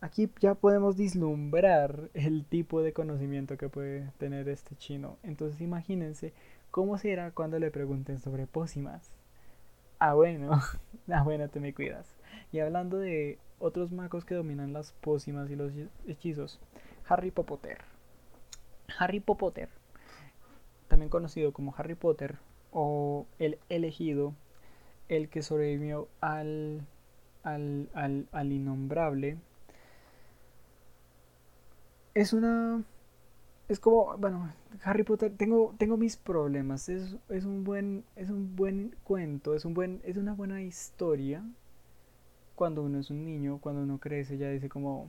Aquí 0.00 0.30
ya 0.38 0.54
podemos 0.54 0.96
vislumbrar 0.96 2.10
el 2.14 2.44
tipo 2.44 2.80
de 2.80 2.92
conocimiento 2.92 3.56
que 3.56 3.68
puede 3.68 4.12
tener 4.18 4.48
este 4.48 4.76
chino. 4.76 5.16
Entonces 5.24 5.60
imagínense 5.60 6.32
cómo 6.70 6.96
será 6.96 7.32
cuando 7.32 7.58
le 7.58 7.72
pregunten 7.72 8.20
sobre 8.20 8.46
pócimas. 8.46 9.10
Ah 9.98 10.14
bueno, 10.14 10.52
ah 11.12 11.22
bueno, 11.24 11.48
te 11.48 11.58
me 11.58 11.74
cuidas. 11.74 12.14
Y 12.52 12.60
hablando 12.60 12.98
de 12.98 13.40
otros 13.58 13.90
magos 13.90 14.24
que 14.24 14.36
dominan 14.36 14.72
las 14.72 14.92
pócimas 14.92 15.50
y 15.50 15.56
los 15.56 15.72
hechizos. 16.06 16.60
Harry 17.08 17.32
Potter. 17.32 17.78
Harry 18.96 19.18
Potter, 19.18 19.70
también 20.86 21.10
conocido 21.10 21.52
como 21.52 21.74
Harry 21.76 21.96
Potter 21.96 22.38
o 22.72 23.26
el 23.38 23.58
elegido, 23.68 24.34
el 25.08 25.28
que 25.28 25.42
sobrevivió 25.42 26.08
al, 26.20 26.86
al, 27.42 27.88
al, 27.94 28.28
al 28.32 28.52
innombrable, 28.52 29.38
es 32.14 32.32
una 32.32 32.84
es 33.70 33.78
como, 33.78 34.16
bueno, 34.18 34.52
Harry 34.82 35.04
Potter, 35.04 35.32
tengo, 35.36 35.76
tengo 35.78 35.96
mis 35.96 36.16
problemas. 36.16 36.88
Es, 36.88 37.16
es, 37.28 37.44
un 37.44 37.62
buen, 37.62 38.04
es 38.16 38.28
un 38.28 38.56
buen 38.56 38.96
cuento, 39.04 39.54
es 39.54 39.64
un 39.64 39.74
buen, 39.74 40.00
es 40.04 40.16
una 40.16 40.34
buena 40.34 40.60
historia, 40.60 41.44
cuando 42.56 42.82
uno 42.82 42.98
es 42.98 43.10
un 43.10 43.24
niño, 43.24 43.58
cuando 43.60 43.82
uno 43.82 43.98
crece, 43.98 44.38
ya 44.38 44.50
dice 44.50 44.68
como, 44.68 45.08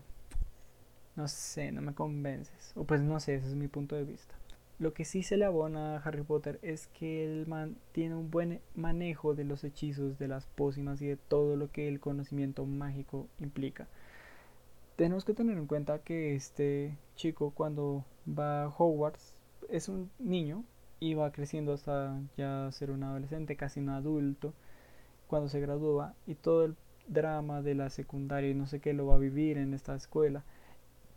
no 1.16 1.28
sé, 1.28 1.72
no 1.72 1.82
me 1.82 1.96
convences. 1.96 2.72
O 2.76 2.84
pues 2.84 3.02
no 3.02 3.20
sé, 3.20 3.34
ese 3.36 3.48
es 3.48 3.56
mi 3.56 3.68
punto 3.68 3.96
de 3.96 4.04
vista. 4.04 4.36
Lo 4.82 4.96
que 4.96 5.06
sí 5.06 5.22
se 5.22 5.38
le 5.38 5.46
abona 5.46 5.96
a 5.96 6.00
Harry 6.00 6.24
Potter 6.24 6.58
es 6.64 6.88
que 6.88 7.24
él 7.24 7.46
man 7.46 7.78
tiene 7.92 8.16
un 8.16 8.32
buen 8.32 8.62
manejo 8.74 9.36
de 9.36 9.44
los 9.44 9.64
hechizos, 9.64 10.18
de 10.18 10.28
las 10.28 10.48
pócimas 10.48 11.00
y 11.04 11.06
de 11.06 11.18
todo 11.18 11.56
lo 11.56 11.72
que 11.72 11.88
el 11.88 12.00
conocimiento 12.00 12.66
mágico 12.66 13.28
implica. 13.40 13.88
Tenemos 14.96 15.24
que 15.24 15.36
tener 15.36 15.60
en 15.60 15.68
cuenta 15.68 16.00
que 16.00 16.34
este 16.34 16.98
chico 17.16 17.52
cuando 17.52 18.06
va 18.28 18.64
a 18.64 18.70
Hogwarts 18.70 19.38
es 19.70 19.88
un 19.88 20.10
niño 20.18 20.64
y 21.00 21.14
va 21.14 21.32
creciendo 21.32 21.74
hasta 21.74 22.20
ya 22.36 22.68
ser 22.72 22.90
un 22.90 23.04
adolescente, 23.04 23.56
casi 23.56 23.82
un 23.82 23.90
adulto, 23.90 24.52
cuando 25.28 25.48
se 25.48 25.60
gradúa 25.60 26.16
y 26.26 26.34
todo 26.34 26.66
el 26.66 26.76
drama 27.08 27.62
de 27.62 27.76
la 27.76 27.92
secundaria 27.92 28.50
y 28.50 28.56
no 28.56 28.66
sé 28.66 28.80
qué 28.80 28.94
lo 28.94 29.06
va 29.06 29.14
a 29.14 29.20
vivir 29.20 29.60
en 29.60 29.76
esta 29.76 29.94
escuela. 29.94 30.44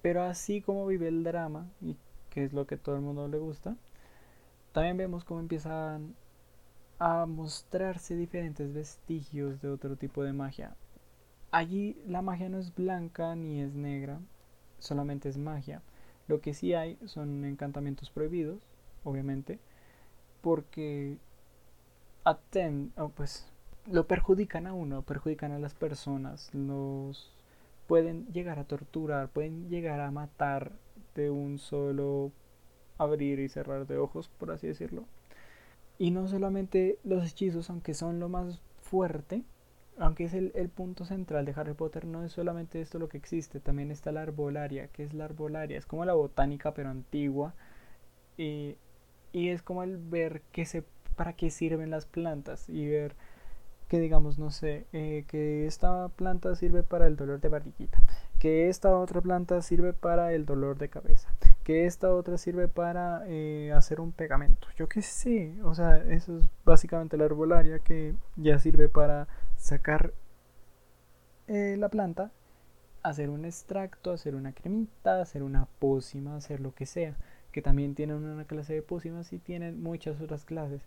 Pero 0.03 0.23
así 0.23 0.61
como 0.61 0.87
vive 0.87 1.09
el 1.09 1.25
drama, 1.25 1.67
y 1.81 1.97
que 2.35 2.45
es 2.45 2.53
lo 2.53 2.67
que 2.67 2.77
todo 2.77 2.97
el 2.97 3.01
mundo 3.01 3.29
le 3.29 3.39
gusta, 3.39 3.77
también 4.73 4.97
vemos 4.97 5.25
cómo 5.25 5.39
empiezan 5.39 6.17
a 6.99 7.27
mostrarse 7.27 8.17
diferentes 8.17 8.75
vestigios 8.75 9.63
de 9.63 9.71
otro 9.71 9.97
tipo 9.97 10.25
de 10.25 10.33
magia. 10.33 10.75
Allí 11.53 11.97
la 12.09 12.23
magia 12.23 12.49
no 12.49 12.59
es 12.59 12.75
blanca 12.75 13.37
ni 13.37 13.61
es 13.61 13.75
negra, 13.75 14.19
solamente 14.81 15.29
es 15.29 15.39
magia. 15.39 15.81
Lo 16.27 16.41
que 16.41 16.55
sí 16.55 16.75
hay 16.75 16.99
son 17.07 17.45
encantamientos 17.45 18.11
prohibidos, 18.11 18.61
obviamente, 19.05 19.61
porque 20.41 21.19
aten, 22.25 22.93
pues 23.15 23.47
lo 23.87 24.09
perjudican 24.09 24.67
a 24.67 24.75
uno, 24.75 25.03
perjudican 25.03 25.53
a 25.53 25.61
las 25.61 25.75
personas, 25.75 26.53
los 26.53 27.31
pueden 27.87 28.27
llegar 28.33 28.59
a 28.59 28.65
torturar, 28.65 29.29
pueden 29.29 29.69
llegar 29.69 30.01
a 30.01 30.11
matar 30.11 30.73
de 31.15 31.31
un 31.31 31.59
solo 31.59 32.33
abrir 32.99 33.41
y 33.41 33.49
cerrar 33.49 33.87
de 33.87 33.99
ojos, 33.99 34.29
por 34.29 34.51
así 34.51 34.67
decirlo. 34.67 35.05
Y 35.99 36.11
no 36.11 36.29
solamente 36.29 36.99
los 37.05 37.25
hechizos, 37.25 37.71
aunque 37.71 37.95
son 37.95 38.21
lo 38.21 38.29
más 38.29 38.61
fuerte, 38.83 39.43
aunque 39.99 40.25
es 40.25 40.35
el, 40.35 40.69
punto 40.71 41.05
central 41.05 41.45
de 41.45 41.53
Harry 41.57 41.75
Potter, 41.75 42.05
no 42.05 42.25
es 42.25 42.33
solamente 42.33 42.81
esto 42.81 42.99
lo 42.99 43.09
que 43.09 43.19
existe, 43.19 43.61
también 43.61 43.91
está 43.91 44.11
la 44.13 44.23
arbolaria. 44.23 44.89
que 44.89 45.05
es 45.05 45.15
la 45.15 45.27
arbolaria? 45.27 45.79
Es 45.79 45.87
como 45.87 46.05
la 46.05 46.15
botánica, 46.15 46.75
pero 46.75 46.91
antigua. 46.91 47.55
Y, 48.37 48.77
y 49.33 49.51
es 49.51 49.63
como 49.63 49.83
el 49.85 49.99
ver 49.99 50.43
qué 50.53 50.65
se, 50.65 50.85
para 51.17 51.35
qué 51.35 51.51
sirven 51.51 51.91
las 51.91 52.07
plantas 52.07 52.69
y 52.69 52.89
ver 52.89 53.15
que 53.89 54.01
digamos, 54.01 54.39
no 54.39 54.51
sé, 54.51 54.87
eh, 54.93 55.25
que 55.29 55.67
esta 55.67 56.09
planta 56.09 56.55
sirve 56.57 56.83
para 56.83 57.07
el 57.07 57.17
dolor 57.17 57.41
de 57.41 57.49
barriguita, 57.49 58.03
que 58.45 58.69
esta 58.69 58.95
otra 58.95 59.23
planta 59.23 59.63
sirve 59.63 59.95
para 59.95 60.35
el 60.35 60.45
dolor 60.45 60.77
de 60.77 60.91
cabeza, 60.91 61.31
que 61.63 61.87
esta 61.87 62.15
otra 62.15 62.37
sirve 62.37 62.69
para 62.69 63.23
eh, 63.27 63.73
hacer 63.75 64.03
un 64.03 64.13
pegamento, 64.13 64.69
yo 64.77 64.87
qué 64.87 65.01
sé, 65.01 65.55
o 65.63 65.75
sea, 65.75 65.97
eso 65.97 66.37
es 66.37 66.45
básicamente 66.63 67.17
la 67.17 67.25
herbolaria 67.25 67.79
que 67.79 68.15
ya 68.37 68.59
sirve 68.59 68.91
para 68.91 69.29
sacar 69.57 70.13
eh, 71.47 71.77
la 71.79 71.89
planta, 71.89 72.33
hacer 73.03 73.31
un 73.31 73.47
extracto, 73.47 74.13
hacer 74.13 74.35
una 74.35 74.53
cremita, 74.53 75.23
hacer 75.23 75.43
una 75.43 75.65
pócima, 75.79 76.37
hacer 76.37 76.61
lo 76.61 76.75
que 76.75 76.85
sea, 76.85 77.17
que 77.51 77.63
también 77.63 77.95
tienen 77.95 78.17
una 78.17 78.45
clase 78.45 78.75
de 78.75 78.83
pócimas 78.83 79.33
y 79.33 79.39
tienen 79.39 79.83
muchas 79.83 80.21
otras 80.21 80.45
clases 80.45 80.83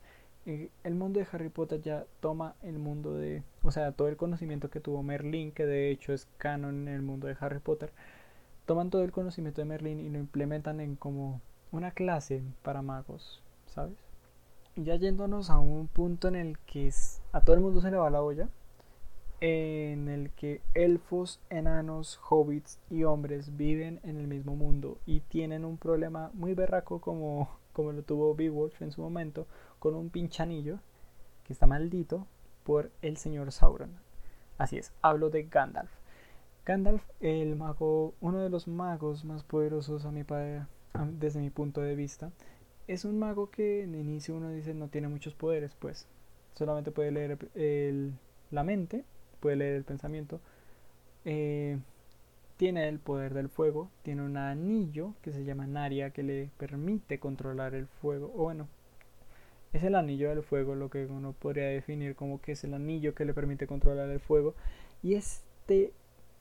el 0.47 0.95
mundo 0.95 1.19
de 1.19 1.27
Harry 1.31 1.49
Potter 1.49 1.81
ya 1.81 2.05
toma 2.21 2.55
el 2.63 2.79
mundo 2.79 3.13
de, 3.13 3.43
o 3.63 3.71
sea, 3.71 3.91
todo 3.91 4.07
el 4.07 4.15
conocimiento 4.15 4.69
que 4.69 4.79
tuvo 4.79 5.03
Merlin, 5.03 5.51
que 5.51 5.65
de 5.65 5.91
hecho 5.91 6.13
es 6.13 6.27
canon 6.37 6.87
en 6.87 6.93
el 6.93 7.01
mundo 7.01 7.27
de 7.27 7.35
Harry 7.39 7.59
Potter, 7.59 7.91
toman 8.65 8.89
todo 8.89 9.03
el 9.03 9.11
conocimiento 9.11 9.61
de 9.61 9.65
Merlin 9.65 9.99
y 9.99 10.09
lo 10.09 10.19
implementan 10.19 10.79
en 10.79 10.95
como 10.95 11.41
una 11.71 11.91
clase 11.91 12.43
para 12.63 12.81
magos, 12.81 13.41
¿sabes? 13.67 13.97
Ya 14.77 14.95
yéndonos 14.95 15.49
a 15.49 15.59
un 15.59 15.87
punto 15.87 16.27
en 16.27 16.35
el 16.35 16.57
que 16.59 16.91
a 17.33 17.41
todo 17.41 17.55
el 17.55 17.61
mundo 17.61 17.81
se 17.81 17.91
le 17.91 17.97
va 17.97 18.09
la 18.09 18.21
olla, 18.21 18.47
en 19.39 20.07
el 20.07 20.31
que 20.31 20.61
elfos, 20.73 21.39
enanos, 21.49 22.19
hobbits 22.29 22.79
y 22.89 23.03
hombres 23.03 23.55
viven 23.55 23.99
en 24.03 24.17
el 24.17 24.27
mismo 24.27 24.55
mundo 24.55 24.97
y 25.05 25.19
tienen 25.19 25.65
un 25.65 25.77
problema 25.77 26.31
muy 26.33 26.53
berraco 26.53 26.99
como, 27.01 27.49
como 27.77 27.91
lo 27.91 28.01
tuvo 28.01 28.33
Beowulf 28.33 28.81
en 28.81 28.91
su 28.91 29.01
momento, 29.01 29.45
con 29.77 29.93
un 29.93 30.09
pinchanillo 30.09 30.79
que 31.43 31.53
está 31.53 31.67
maldito 31.67 32.25
por 32.63 32.89
el 33.03 33.17
señor 33.17 33.51
Sauron. 33.51 33.91
Así 34.57 34.79
es, 34.79 34.91
hablo 35.03 35.29
de 35.29 35.43
Gandalf. 35.43 35.91
Gandalf, 36.65 37.03
el 37.19 37.55
mago, 37.55 38.15
uno 38.19 38.39
de 38.39 38.49
los 38.49 38.67
magos 38.67 39.25
más 39.25 39.43
poderosos 39.43 40.05
a 40.05 40.11
mi 40.11 40.23
desde 41.19 41.39
mi 41.39 41.51
punto 41.51 41.81
de 41.81 41.95
vista, 41.95 42.31
es 42.87 43.05
un 43.05 43.19
mago 43.19 43.51
que 43.51 43.83
en 43.83 43.93
inicio 43.93 44.35
uno 44.35 44.49
dice 44.49 44.73
no 44.73 44.87
tiene 44.87 45.07
muchos 45.07 45.35
poderes, 45.35 45.75
pues 45.75 46.07
solamente 46.55 46.89
puede 46.89 47.11
leer 47.11 47.37
la 48.49 48.63
mente, 48.63 49.05
puede 49.39 49.55
leer 49.57 49.75
el 49.75 49.83
pensamiento, 49.83 50.39
eh, 51.25 51.77
tiene 52.57 52.87
el 52.89 52.99
poder 52.99 53.33
del 53.33 53.49
fuego, 53.49 53.89
tiene 54.03 54.23
un 54.23 54.35
anillo 54.37 55.13
que 55.21 55.31
se 55.31 55.45
llama 55.45 55.67
Naria 55.67 56.09
que 56.09 56.23
le 56.23 56.49
permite 56.57 57.19
controlar 57.19 57.75
el 57.75 57.87
fuego. 57.87 58.31
O 58.35 58.43
bueno, 58.43 58.67
es 59.73 59.83
el 59.83 59.95
anillo 59.95 60.29
del 60.29 60.43
fuego 60.43 60.75
lo 60.75 60.89
que 60.89 61.05
uno 61.05 61.33
podría 61.33 61.67
definir 61.67 62.15
como 62.15 62.41
que 62.41 62.53
es 62.53 62.63
el 62.63 62.73
anillo 62.73 63.13
que 63.13 63.25
le 63.25 63.33
permite 63.33 63.67
controlar 63.67 64.09
el 64.09 64.19
fuego. 64.19 64.55
Y 65.03 65.13
este 65.13 65.93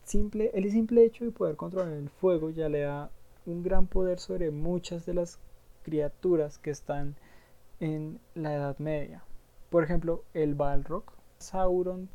simple, 0.04 0.50
el 0.54 0.70
simple 0.70 1.04
hecho 1.04 1.24
de 1.24 1.32
poder 1.32 1.56
controlar 1.56 1.92
el 1.92 2.08
fuego 2.08 2.50
ya 2.50 2.68
le 2.68 2.80
da 2.80 3.10
un 3.44 3.62
gran 3.62 3.86
poder 3.86 4.18
sobre 4.18 4.50
muchas 4.50 5.04
de 5.06 5.14
las 5.14 5.38
criaturas 5.82 6.58
que 6.58 6.70
están 6.70 7.14
en 7.78 8.18
la 8.34 8.54
Edad 8.54 8.78
Media. 8.78 9.22
Por 9.70 9.84
ejemplo, 9.84 10.24
el 10.32 10.54
Balrog, 10.54 11.04
Sauron 11.38 12.08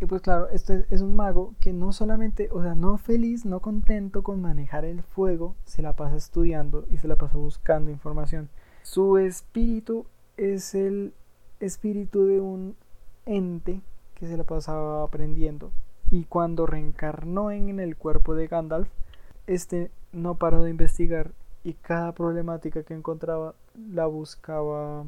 y 0.00 0.06
pues 0.06 0.20
claro, 0.20 0.48
este 0.50 0.84
es 0.90 1.00
un 1.00 1.16
mago 1.16 1.54
que 1.60 1.72
no 1.72 1.92
solamente, 1.92 2.48
o 2.52 2.62
sea, 2.62 2.74
no 2.74 2.98
feliz, 2.98 3.46
no 3.46 3.60
contento 3.60 4.22
con 4.22 4.42
manejar 4.42 4.84
el 4.84 5.02
fuego, 5.02 5.56
se 5.64 5.80
la 5.80 5.96
pasa 5.96 6.16
estudiando 6.16 6.84
y 6.90 6.98
se 6.98 7.08
la 7.08 7.16
pasa 7.16 7.38
buscando 7.38 7.90
información. 7.90 8.50
Su 8.82 9.16
espíritu 9.16 10.06
es 10.36 10.74
el 10.74 11.14
espíritu 11.60 12.26
de 12.26 12.40
un 12.40 12.76
ente 13.24 13.80
que 14.14 14.26
se 14.26 14.36
la 14.36 14.44
pasaba 14.44 15.02
aprendiendo. 15.02 15.72
Y 16.10 16.24
cuando 16.24 16.66
reencarnó 16.66 17.50
en 17.50 17.80
el 17.80 17.96
cuerpo 17.96 18.34
de 18.34 18.48
Gandalf, 18.48 18.88
este 19.46 19.90
no 20.12 20.36
paró 20.36 20.62
de 20.62 20.70
investigar 20.70 21.32
y 21.64 21.72
cada 21.74 22.12
problemática 22.12 22.82
que 22.82 22.94
encontraba 22.94 23.54
la 23.74 24.06
buscaba 24.06 25.04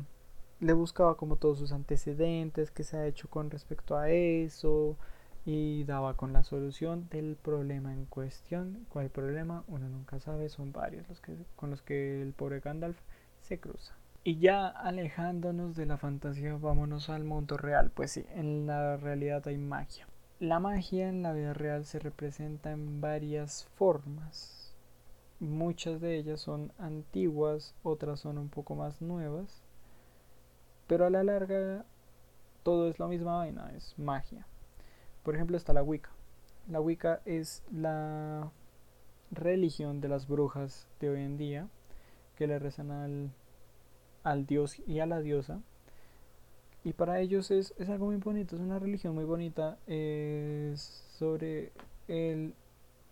le 0.60 0.72
buscaba 0.72 1.16
como 1.16 1.36
todos 1.36 1.58
sus 1.58 1.72
antecedentes, 1.72 2.70
qué 2.70 2.82
se 2.82 2.96
ha 2.96 3.06
hecho 3.06 3.28
con 3.28 3.50
respecto 3.50 3.96
a 3.96 4.10
eso 4.10 4.96
y 5.44 5.84
daba 5.84 6.14
con 6.14 6.32
la 6.32 6.42
solución 6.42 7.08
del 7.10 7.36
problema 7.36 7.92
en 7.92 8.06
cuestión. 8.06 8.86
¿Cuál 8.88 9.08
problema? 9.08 9.64
Uno 9.68 9.88
nunca 9.88 10.18
sabe, 10.18 10.48
son 10.48 10.72
varios 10.72 11.08
los 11.08 11.20
que, 11.20 11.36
con 11.56 11.70
los 11.70 11.82
que 11.82 12.20
el 12.20 12.32
pobre 12.32 12.60
Gandalf 12.60 12.98
se 13.40 13.58
cruza. 13.60 13.94
Y 14.24 14.40
ya 14.40 14.66
alejándonos 14.66 15.76
de 15.76 15.86
la 15.86 15.96
fantasía, 15.96 16.56
vámonos 16.56 17.08
al 17.08 17.24
mundo 17.24 17.56
real. 17.56 17.90
Pues 17.90 18.10
sí, 18.12 18.26
en 18.34 18.66
la 18.66 18.96
realidad 18.96 19.46
hay 19.46 19.58
magia. 19.58 20.08
La 20.40 20.58
magia 20.58 21.08
en 21.08 21.22
la 21.22 21.32
vida 21.32 21.54
real 21.54 21.84
se 21.84 21.98
representa 21.98 22.72
en 22.72 23.00
varias 23.00 23.64
formas. 23.76 24.76
Muchas 25.40 26.00
de 26.00 26.18
ellas 26.18 26.40
son 26.40 26.72
antiguas, 26.78 27.74
otras 27.84 28.20
son 28.20 28.38
un 28.38 28.48
poco 28.48 28.74
más 28.74 29.00
nuevas 29.00 29.62
pero 30.88 31.06
a 31.06 31.10
la 31.10 31.22
larga 31.22 31.84
todo 32.64 32.88
es 32.88 32.98
la 32.98 33.06
misma 33.06 33.36
vaina, 33.36 33.70
es 33.76 33.96
magia. 33.98 34.44
Por 35.22 35.36
ejemplo 35.36 35.56
está 35.56 35.72
la 35.72 35.82
Wicca. 35.82 36.10
La 36.68 36.80
Wicca 36.80 37.20
es 37.24 37.62
la 37.70 38.50
religión 39.30 40.00
de 40.00 40.08
las 40.08 40.26
brujas 40.26 40.88
de 41.00 41.10
hoy 41.10 41.22
en 41.22 41.36
día 41.36 41.68
que 42.36 42.46
le 42.46 42.58
rezan 42.58 42.90
al, 42.90 43.30
al 44.22 44.46
dios 44.46 44.80
y 44.86 45.00
a 45.00 45.06
la 45.06 45.20
diosa. 45.20 45.60
Y 46.84 46.94
para 46.94 47.20
ellos 47.20 47.50
es, 47.50 47.74
es 47.78 47.88
algo 47.88 48.06
muy 48.06 48.16
bonito, 48.16 48.56
es 48.56 48.62
una 48.62 48.78
religión 48.78 49.14
muy 49.14 49.24
bonita. 49.24 49.78
Es 49.86 50.80
sobre 51.18 51.72
el, 52.06 52.54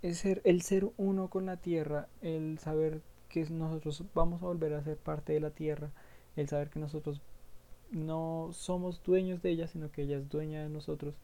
el, 0.03 0.15
ser, 0.15 0.41
el 0.45 0.63
ser 0.63 0.89
uno 0.97 1.29
con 1.29 1.47
la 1.47 1.57
tierra, 1.59 2.09
el 2.23 2.59
saber 2.59 3.03
que 3.29 3.45
nosotros 3.51 4.03
vamos 4.15 4.43
a 4.43 4.47
volver 4.47 4.73
a 4.75 4.83
ser 4.83 4.97
parte 4.97 5.33
de 5.35 5.41
la 5.41 5.51
tierra, 5.51 5.91
el 6.37 6.49
saber 6.49 6.71
que 6.71 6.79
nosotros 6.79 7.21
no 7.91 8.51
somos 8.53 9.03
dueños 9.03 9.43
de 9.43 9.51
ella, 9.51 9.67
sino 9.67 9.91
que 9.91 10.03
ella 10.03 10.19
es 10.19 10.29
dueña 10.29 10.63
de 10.63 10.69
nosotros. 10.69 11.15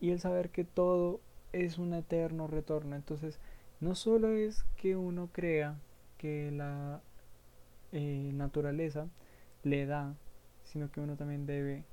Y 0.00 0.10
el 0.10 0.20
saber 0.20 0.50
que 0.50 0.64
todo 0.64 1.20
es 1.52 1.78
un 1.78 1.94
eterno 1.94 2.46
retorno. 2.46 2.96
Entonces, 2.96 3.40
no 3.80 3.94
solo 3.94 4.32
es 4.32 4.64
que 4.76 4.96
uno 4.96 5.28
crea 5.32 5.78
que 6.18 6.50
la 6.50 7.00
eh, 7.92 8.30
naturaleza 8.34 9.08
le 9.62 9.86
da, 9.86 10.14
sino 10.64 10.90
que 10.90 11.00
uno 11.00 11.16
también 11.16 11.46
debe 11.46 11.84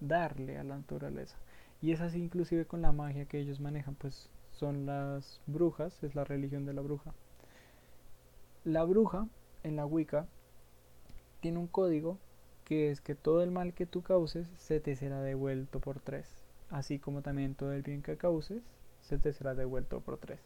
darle 0.00 0.58
a 0.58 0.64
la 0.64 0.76
naturaleza. 0.76 1.36
Y 1.82 1.92
es 1.92 2.00
así 2.00 2.18
inclusive 2.18 2.66
con 2.66 2.82
la 2.82 2.92
magia 2.92 3.26
que 3.26 3.38
ellos 3.38 3.60
manejan, 3.60 3.94
pues 3.94 4.30
son 4.52 4.86
las 4.86 5.40
brujas, 5.46 6.02
es 6.02 6.14
la 6.14 6.24
religión 6.24 6.64
de 6.64 6.72
la 6.72 6.80
bruja. 6.80 7.12
La 8.64 8.84
bruja 8.84 9.28
en 9.62 9.76
la 9.76 9.86
Wicca 9.86 10.26
tiene 11.40 11.58
un 11.58 11.66
código 11.66 12.18
que 12.66 12.90
es 12.90 13.00
que 13.00 13.14
todo 13.14 13.42
el 13.42 13.52
mal 13.52 13.72
que 13.72 13.86
tú 13.86 14.02
causes 14.02 14.48
se 14.58 14.80
te 14.80 14.96
será 14.96 15.22
devuelto 15.22 15.78
por 15.78 16.00
tres, 16.00 16.26
así 16.68 16.98
como 16.98 17.22
también 17.22 17.54
todo 17.54 17.72
el 17.72 17.82
bien 17.82 18.02
que 18.02 18.16
causes 18.16 18.62
se 19.02 19.18
te 19.18 19.32
será 19.32 19.54
devuelto 19.54 20.00
por 20.00 20.18
tres. 20.18 20.40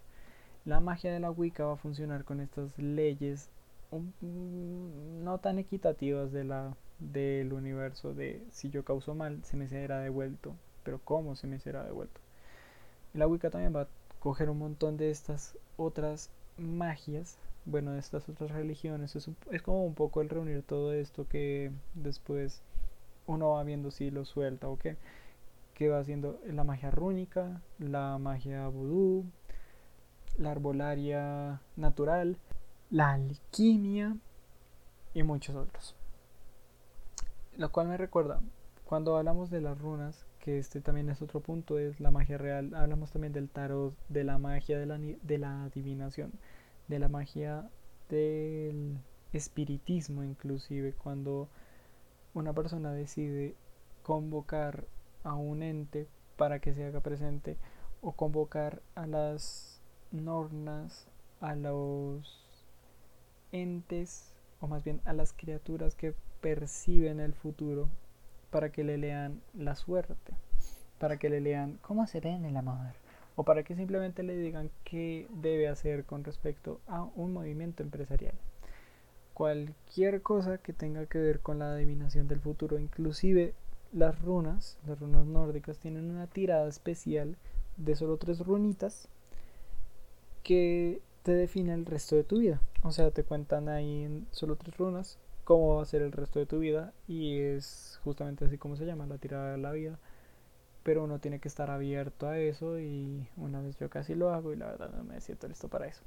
La 0.66 0.80
magia 0.80 1.10
de 1.10 1.18
la 1.18 1.30
Wicca 1.30 1.64
va 1.64 1.72
a 1.72 1.78
funcionar 1.78 2.24
con 2.24 2.40
estas 2.40 2.78
leyes 2.78 3.48
no 4.20 5.38
tan 5.38 5.58
equitativas 5.58 6.30
del 6.30 7.52
universo 7.54 8.12
de 8.12 8.44
si 8.50 8.68
yo 8.68 8.84
causo 8.84 9.14
mal 9.14 9.42
se 9.42 9.56
me 9.56 9.66
será 9.66 10.00
devuelto, 10.00 10.54
pero 10.84 11.00
cómo 11.02 11.34
se 11.36 11.46
me 11.46 11.58
será 11.58 11.82
devuelto. 11.84 12.20
La 13.14 13.26
Wicca 13.26 13.48
también 13.48 13.74
va 13.74 13.82
a 13.82 13.88
coger 14.18 14.50
un 14.50 14.58
montón 14.58 14.98
de 14.98 15.10
estas 15.10 15.56
otras 15.78 16.28
magias 16.58 17.38
bueno, 17.64 17.92
de 17.92 18.00
estas 18.00 18.28
otras 18.28 18.50
religiones. 18.50 19.16
Es, 19.16 19.28
es 19.50 19.62
como 19.62 19.84
un 19.84 19.94
poco 19.94 20.20
el 20.20 20.28
reunir 20.28 20.62
todo 20.62 20.92
esto 20.92 21.26
que 21.28 21.72
después 21.94 22.62
uno 23.26 23.50
va 23.50 23.64
viendo 23.64 23.90
si 23.90 24.10
lo 24.10 24.24
suelta 24.24 24.68
o 24.68 24.78
qué. 24.78 24.96
Que 25.74 25.88
va 25.88 25.98
haciendo 25.98 26.38
la 26.46 26.64
magia 26.64 26.90
rúnica, 26.90 27.62
la 27.78 28.18
magia 28.18 28.68
vudú, 28.68 29.24
la 30.36 30.50
arbolaria 30.50 31.60
natural, 31.76 32.36
la 32.90 33.12
alquimia 33.12 34.16
y 35.14 35.22
muchos 35.22 35.56
otros. 35.56 35.96
Lo 37.56 37.70
cual 37.72 37.88
me 37.88 37.96
recuerda, 37.96 38.40
cuando 38.84 39.16
hablamos 39.16 39.50
de 39.50 39.60
las 39.60 39.78
runas, 39.78 40.26
que 40.38 40.58
este 40.58 40.80
también 40.80 41.10
es 41.10 41.20
otro 41.22 41.40
punto, 41.40 41.78
es 41.78 42.00
la 42.00 42.10
magia 42.10 42.38
real, 42.38 42.74
hablamos 42.74 43.12
también 43.12 43.32
del 43.32 43.48
tarot, 43.48 43.94
de 44.08 44.24
la 44.24 44.38
magia 44.38 44.78
de 44.78 44.86
la, 44.86 44.98
de 44.98 45.38
la 45.38 45.64
adivinación 45.64 46.32
de 46.90 46.98
la 46.98 47.08
magia 47.08 47.70
del 48.08 48.98
espiritismo 49.32 50.24
inclusive 50.24 50.92
cuando 50.92 51.48
una 52.34 52.52
persona 52.52 52.92
decide 52.92 53.54
convocar 54.02 54.84
a 55.22 55.34
un 55.34 55.62
ente 55.62 56.08
para 56.36 56.58
que 56.58 56.74
se 56.74 56.84
haga 56.84 57.00
presente 57.00 57.56
o 58.02 58.12
convocar 58.12 58.82
a 58.96 59.06
las 59.06 59.80
nornas, 60.10 61.06
a 61.40 61.54
los 61.54 62.44
entes 63.52 64.34
o 64.60 64.66
más 64.66 64.82
bien 64.82 65.00
a 65.04 65.12
las 65.12 65.32
criaturas 65.32 65.94
que 65.94 66.14
perciben 66.40 67.20
el 67.20 67.34
futuro 67.34 67.88
para 68.50 68.72
que 68.72 68.82
le 68.82 68.98
lean 68.98 69.40
la 69.54 69.76
suerte, 69.76 70.32
para 70.98 71.18
que 71.18 71.30
le 71.30 71.40
lean 71.40 71.78
cómo 71.82 72.08
se 72.08 72.20
ve 72.20 72.30
en 72.30 72.46
el 72.46 72.56
amor, 72.56 72.94
o 73.40 73.42
para 73.42 73.62
que 73.62 73.74
simplemente 73.74 74.22
le 74.22 74.36
digan 74.36 74.70
qué 74.84 75.26
debe 75.30 75.66
hacer 75.66 76.04
con 76.04 76.24
respecto 76.24 76.78
a 76.86 77.04
un 77.16 77.32
movimiento 77.32 77.82
empresarial. 77.82 78.34
Cualquier 79.32 80.20
cosa 80.20 80.58
que 80.58 80.74
tenga 80.74 81.06
que 81.06 81.16
ver 81.16 81.40
con 81.40 81.58
la 81.58 81.72
adivinación 81.72 82.28
del 82.28 82.40
futuro, 82.40 82.78
inclusive 82.78 83.54
las 83.94 84.20
runas, 84.20 84.76
las 84.86 85.00
runas 85.00 85.24
nórdicas 85.24 85.78
tienen 85.78 86.10
una 86.10 86.26
tirada 86.26 86.68
especial 86.68 87.38
de 87.78 87.96
solo 87.96 88.18
tres 88.18 88.40
runitas 88.40 89.08
que 90.42 91.00
te 91.22 91.32
define 91.32 91.72
el 91.72 91.86
resto 91.86 92.16
de 92.16 92.24
tu 92.24 92.40
vida. 92.40 92.60
O 92.82 92.92
sea, 92.92 93.10
te 93.10 93.24
cuentan 93.24 93.70
ahí 93.70 94.04
en 94.04 94.26
solo 94.32 94.56
tres 94.56 94.76
runas 94.76 95.18
cómo 95.44 95.76
va 95.76 95.82
a 95.82 95.86
ser 95.86 96.02
el 96.02 96.12
resto 96.12 96.40
de 96.40 96.44
tu 96.44 96.58
vida 96.58 96.92
y 97.08 97.38
es 97.38 98.00
justamente 98.04 98.44
así 98.44 98.58
como 98.58 98.76
se 98.76 98.84
llama 98.84 99.06
la 99.06 99.16
tirada 99.16 99.52
de 99.52 99.56
la 99.56 99.72
vida 99.72 99.98
pero 100.82 101.04
uno 101.04 101.18
tiene 101.18 101.40
que 101.40 101.48
estar 101.48 101.70
abierto 101.70 102.28
a 102.28 102.38
eso 102.38 102.78
y 102.78 103.28
una 103.36 103.60
vez 103.60 103.76
yo 103.78 103.90
casi 103.90 104.14
lo 104.14 104.30
hago 104.30 104.52
y 104.52 104.56
la 104.56 104.66
verdad 104.66 104.90
no 104.90 105.04
me 105.04 105.20
siento 105.20 105.46
listo 105.48 105.68
para 105.68 105.86
eso. 105.86 106.02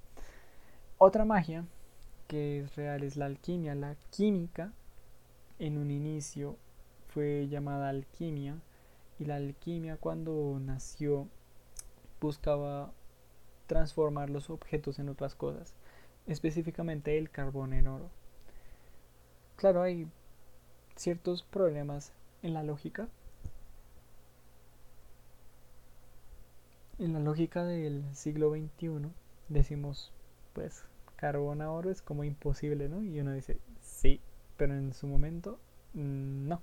Otra 0.97 1.25
magia 1.25 1.65
que 2.27 2.61
es 2.61 2.75
real 2.75 3.03
es 3.03 3.17
la 3.17 3.25
alquimia. 3.25 3.75
La 3.75 3.95
química 4.09 4.73
en 5.59 5.77
un 5.77 5.91
inicio 5.91 6.57
fue 7.09 7.47
llamada 7.47 7.89
alquimia 7.89 8.55
y 9.19 9.25
la 9.25 9.35
alquimia 9.35 9.97
cuando 9.97 10.57
nació 10.59 11.27
buscaba 12.19 12.91
transformar 13.67 14.29
los 14.29 14.49
objetos 14.49 14.99
en 14.99 15.09
otras 15.09 15.35
cosas, 15.35 15.73
específicamente 16.25 17.17
el 17.17 17.29
carbón 17.29 17.73
en 17.73 17.87
oro. 17.87 18.09
Claro, 19.55 19.81
hay 19.81 20.07
ciertos 20.95 21.43
problemas 21.43 22.13
en 22.41 22.53
la 22.53 22.63
lógica 22.63 23.07
en 26.99 27.13
la 27.13 27.19
lógica 27.19 27.63
del 27.63 28.03
siglo 28.13 28.51
XXI 28.51 29.09
decimos, 29.49 30.11
pues 30.53 30.85
carbón 31.15 31.61
a 31.61 31.71
oro 31.71 31.89
es 31.89 32.01
como 32.01 32.23
imposible, 32.23 32.89
¿no? 32.89 33.03
Y 33.03 33.19
uno 33.19 33.33
dice, 33.33 33.57
sí, 33.81 34.19
pero 34.57 34.75
en 34.75 34.93
su 34.93 35.07
momento 35.07 35.59
mm, 35.93 36.47
no. 36.47 36.61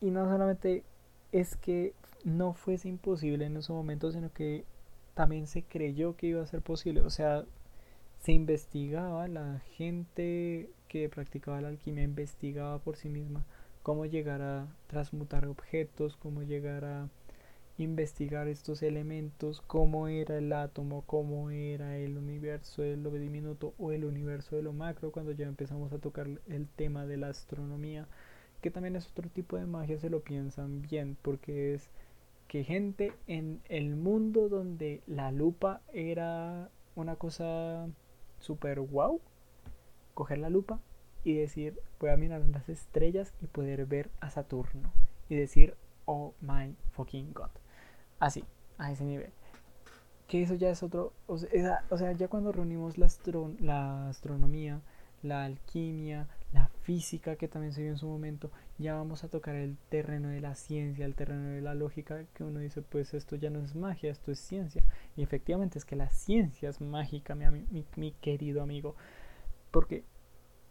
Y 0.00 0.10
no 0.10 0.24
solamente 0.24 0.82
es 1.32 1.56
que 1.56 1.94
no 2.24 2.54
fuese 2.54 2.88
imposible 2.88 3.44
en 3.44 3.62
su 3.62 3.72
momento, 3.74 4.10
sino 4.12 4.32
que 4.32 4.64
también 5.14 5.46
se 5.46 5.62
creyó 5.62 6.16
que 6.16 6.28
iba 6.28 6.42
a 6.42 6.46
ser 6.46 6.62
posible. 6.62 7.02
O 7.02 7.10
sea, 7.10 7.44
se 8.20 8.32
investigaba, 8.32 9.28
la 9.28 9.60
gente 9.76 10.70
que 10.88 11.08
practicaba 11.08 11.60
la 11.60 11.68
alquimia 11.68 12.02
investigaba 12.04 12.78
por 12.78 12.96
sí 12.96 13.08
misma 13.08 13.44
cómo 13.82 14.06
llegar 14.06 14.42
a 14.42 14.66
transmutar 14.86 15.46
objetos, 15.46 16.16
cómo 16.16 16.42
llegar 16.42 16.84
a 16.84 17.08
investigar 17.82 18.48
estos 18.48 18.82
elementos, 18.82 19.60
cómo 19.62 20.08
era 20.08 20.38
el 20.38 20.52
átomo, 20.52 21.02
cómo 21.06 21.50
era 21.50 21.96
el 21.98 22.16
universo 22.18 22.82
de 22.82 22.96
lo 22.96 23.10
diminuto 23.10 23.74
o 23.78 23.92
el 23.92 24.04
universo 24.04 24.56
de 24.56 24.62
lo 24.62 24.72
macro, 24.72 25.12
cuando 25.12 25.32
ya 25.32 25.46
empezamos 25.46 25.92
a 25.92 25.98
tocar 25.98 26.28
el 26.48 26.68
tema 26.68 27.06
de 27.06 27.16
la 27.16 27.28
astronomía, 27.28 28.06
que 28.60 28.70
también 28.70 28.96
es 28.96 29.08
otro 29.08 29.28
tipo 29.28 29.56
de 29.56 29.66
magia, 29.66 29.98
se 29.98 30.10
lo 30.10 30.20
piensan 30.20 30.82
bien, 30.82 31.16
porque 31.22 31.74
es 31.74 31.90
que 32.48 32.64
gente 32.64 33.12
en 33.26 33.60
el 33.68 33.96
mundo 33.96 34.48
donde 34.48 35.02
la 35.06 35.30
lupa 35.30 35.82
era 35.92 36.68
una 36.96 37.16
cosa 37.16 37.86
super 38.40 38.80
wow, 38.80 39.20
coger 40.14 40.38
la 40.38 40.50
lupa 40.50 40.80
y 41.22 41.34
decir, 41.34 41.80
voy 42.00 42.10
a 42.10 42.16
mirar 42.16 42.42
las 42.48 42.68
estrellas 42.68 43.32
y 43.40 43.46
poder 43.46 43.86
ver 43.86 44.10
a 44.20 44.30
Saturno 44.30 44.92
y 45.28 45.36
decir, 45.36 45.76
oh 46.06 46.34
my 46.40 46.74
fucking 46.92 47.32
god. 47.32 47.59
Así, 48.20 48.44
a 48.78 48.92
ese 48.92 49.04
nivel. 49.04 49.32
Que 50.28 50.42
eso 50.42 50.54
ya 50.54 50.70
es 50.70 50.84
otro, 50.84 51.12
o 51.26 51.38
sea, 51.38 52.12
ya 52.12 52.28
cuando 52.28 52.52
reunimos 52.52 52.98
la, 52.98 53.08
la 53.58 54.08
astronomía, 54.08 54.80
la 55.22 55.44
alquimia, 55.44 56.28
la 56.52 56.68
física 56.82 57.36
que 57.36 57.48
también 57.48 57.72
se 57.72 57.82
vio 57.82 57.90
en 57.90 57.98
su 57.98 58.06
momento, 58.06 58.50
ya 58.78 58.94
vamos 58.94 59.24
a 59.24 59.28
tocar 59.28 59.54
el 59.54 59.76
terreno 59.88 60.28
de 60.28 60.40
la 60.40 60.54
ciencia, 60.54 61.04
el 61.04 61.14
terreno 61.14 61.48
de 61.50 61.60
la 61.60 61.74
lógica, 61.74 62.24
que 62.34 62.44
uno 62.44 62.60
dice, 62.60 62.82
pues 62.82 63.14
esto 63.14 63.36
ya 63.36 63.50
no 63.50 63.60
es 63.60 63.74
magia, 63.74 64.10
esto 64.10 64.32
es 64.32 64.38
ciencia. 64.38 64.82
Y 65.16 65.22
efectivamente 65.22 65.78
es 65.78 65.84
que 65.84 65.96
la 65.96 66.10
ciencia 66.10 66.68
es 66.68 66.80
mágica, 66.80 67.34
mi, 67.34 68.12
querido 68.20 68.62
amigo, 68.62 68.96
porque 69.70 70.04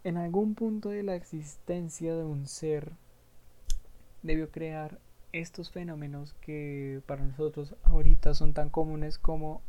en 0.04 0.18
algún 0.18 0.56
punto 0.56 0.90
de 0.90 1.04
la 1.04 1.16
existencia 1.16 2.16
de 2.16 2.24
un 2.24 2.48
ser 2.48 2.94
debió 4.24 4.52
crear 4.52 5.00
estos 5.32 5.72
fenómenos 5.72 6.34
que 6.42 7.02
para 7.06 7.24
nosotros 7.24 7.76
ahorita 7.84 8.34
son 8.34 8.54
tan 8.54 8.70
comunes 8.70 9.18
como 9.18 9.62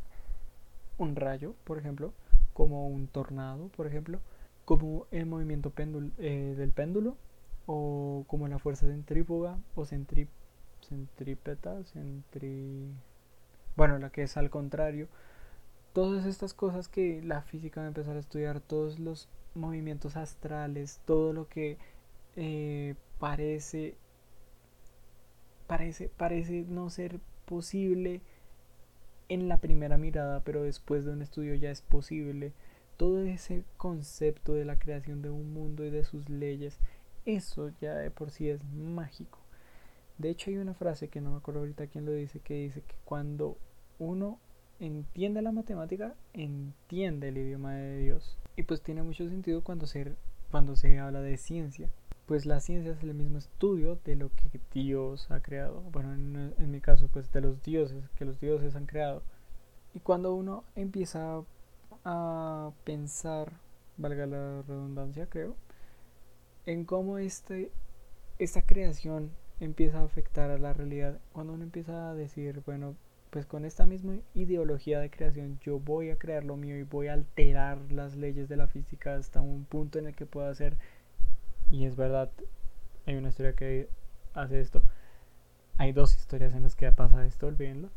un 0.97 1.15
rayo, 1.15 1.55
por 1.63 1.77
ejemplo, 1.77 2.13
como 2.53 2.87
un 2.87 3.07
tornado, 3.07 3.69
por 3.69 3.87
ejemplo, 3.87 4.19
como 4.65 5.07
el 5.11 5.25
movimiento 5.25 5.73
eh, 6.17 6.55
del 6.57 6.71
péndulo 6.71 7.17
o 7.65 8.25
como 8.27 8.47
la 8.47 8.59
fuerza 8.59 8.87
centrífuga 8.87 9.57
o 9.75 9.85
centri 9.85 10.27
centrípeta, 10.87 11.83
centri... 11.85 12.87
bueno, 13.75 13.99
la 13.99 14.09
que 14.09 14.23
es 14.23 14.37
al 14.37 14.49
contrario. 14.49 15.07
Todas 15.93 16.25
estas 16.25 16.53
cosas 16.53 16.87
que 16.87 17.21
la 17.21 17.41
física 17.41 17.81
va 17.81 17.85
a 17.85 17.89
empezar 17.89 18.15
a 18.15 18.19
estudiar, 18.19 18.61
todos 18.61 18.99
los 18.99 19.29
movimientos 19.55 20.15
astrales, 20.15 21.01
todo 21.05 21.33
lo 21.33 21.47
que 21.47 21.77
eh, 22.35 22.95
parece, 23.19 23.95
parece, 25.71 26.09
parece 26.09 26.65
no 26.67 26.89
ser 26.89 27.21
posible 27.45 28.19
en 29.29 29.47
la 29.47 29.55
primera 29.55 29.97
mirada, 29.97 30.41
pero 30.43 30.63
después 30.63 31.05
de 31.05 31.13
un 31.13 31.21
estudio 31.21 31.55
ya 31.55 31.71
es 31.71 31.81
posible 31.81 32.51
todo 32.97 33.21
ese 33.21 33.63
concepto 33.77 34.53
de 34.53 34.65
la 34.65 34.77
creación 34.77 35.21
de 35.21 35.29
un 35.29 35.53
mundo 35.53 35.85
y 35.85 35.89
de 35.89 36.03
sus 36.03 36.27
leyes, 36.27 36.77
eso 37.25 37.71
ya 37.79 37.93
de 37.93 38.11
por 38.11 38.31
sí 38.31 38.49
es 38.49 38.61
mágico. 38.65 39.39
De 40.17 40.29
hecho 40.29 40.49
hay 40.49 40.57
una 40.57 40.73
frase 40.73 41.07
que 41.07 41.21
no 41.21 41.31
me 41.31 41.37
acuerdo 41.37 41.61
ahorita 41.61 41.87
quién 41.87 42.03
lo 42.03 42.11
dice, 42.11 42.41
que 42.41 42.55
dice 42.55 42.81
que 42.81 42.95
cuando 43.05 43.57
uno 43.97 44.39
entiende 44.81 45.41
la 45.41 45.53
matemática, 45.53 46.15
entiende 46.33 47.29
el 47.29 47.37
idioma 47.37 47.75
de 47.75 47.97
Dios. 47.99 48.37
Y 48.57 48.63
pues 48.63 48.81
tiene 48.81 49.03
mucho 49.03 49.29
sentido 49.29 49.63
cuando 49.63 49.87
se, 49.87 50.15
cuando 50.51 50.75
se 50.75 50.99
habla 50.99 51.21
de 51.21 51.37
ciencia. 51.37 51.89
Pues 52.31 52.45
la 52.45 52.61
ciencia 52.61 52.93
es 52.93 53.03
el 53.03 53.13
mismo 53.13 53.39
estudio 53.39 53.99
de 54.05 54.15
lo 54.15 54.29
que 54.29 54.61
Dios 54.73 55.29
ha 55.31 55.41
creado. 55.41 55.81
Bueno, 55.91 56.13
en, 56.13 56.71
mi 56.71 56.79
caso, 56.79 57.09
pues 57.09 57.29
de 57.33 57.41
los 57.41 57.61
dioses, 57.61 58.09
que 58.15 58.23
los 58.23 58.39
dioses 58.39 58.73
han 58.77 58.85
creado. 58.85 59.21
Y 59.93 59.99
cuando 59.99 60.33
uno 60.33 60.63
empieza 60.77 61.39
a 61.39 61.43
a 62.05 62.71
pensar, 62.85 63.51
valga 63.97 64.27
la 64.27 64.61
redundancia 64.61 65.25
creo, 65.25 65.57
en 66.65 66.85
cómo 66.85 67.17
este, 67.17 67.69
esta 68.39 68.61
creación 68.61 69.31
empieza 69.59 69.99
a 69.99 70.05
afectar 70.05 70.51
a 70.51 70.57
la 70.57 70.71
realidad. 70.71 71.19
Cuando 71.33 71.51
uno 71.51 71.65
empieza 71.65 72.11
a 72.11 72.15
decir, 72.15 72.61
bueno, 72.65 72.95
pues 73.29 73.45
con 73.45 73.65
esta 73.65 73.85
misma 73.85 74.19
ideología 74.35 75.01
de 75.01 75.09
creación 75.09 75.59
yo 75.59 75.79
voy 75.79 76.11
a 76.11 76.17
crear 76.17 76.45
lo 76.45 76.55
mío 76.55 76.77
y 76.77 76.83
voy 76.83 77.07
a 77.07 77.13
alterar 77.13 77.91
las 77.91 78.15
leyes 78.15 78.47
de 78.47 78.55
la 78.55 78.67
física 78.67 79.15
hasta 79.15 79.41
un 79.41 79.65
punto 79.65 79.99
en 79.99 80.07
el 80.07 80.15
que 80.15 80.25
pueda 80.25 80.49
hacer, 80.49 80.77
y 81.71 81.85
es 81.85 81.95
verdad, 81.95 82.29
hay 83.07 83.15
una 83.15 83.29
historia 83.29 83.53
que 83.53 83.89
hace 84.35 84.61
esto, 84.61 84.83
hay 85.77 85.91
dos 85.93 86.15
historias 86.15 86.53
en 86.53 86.61
las 86.61 86.75
que 86.75 86.91
pasa 86.91 87.25
esto, 87.25 87.47
olvídenlo 87.47 87.89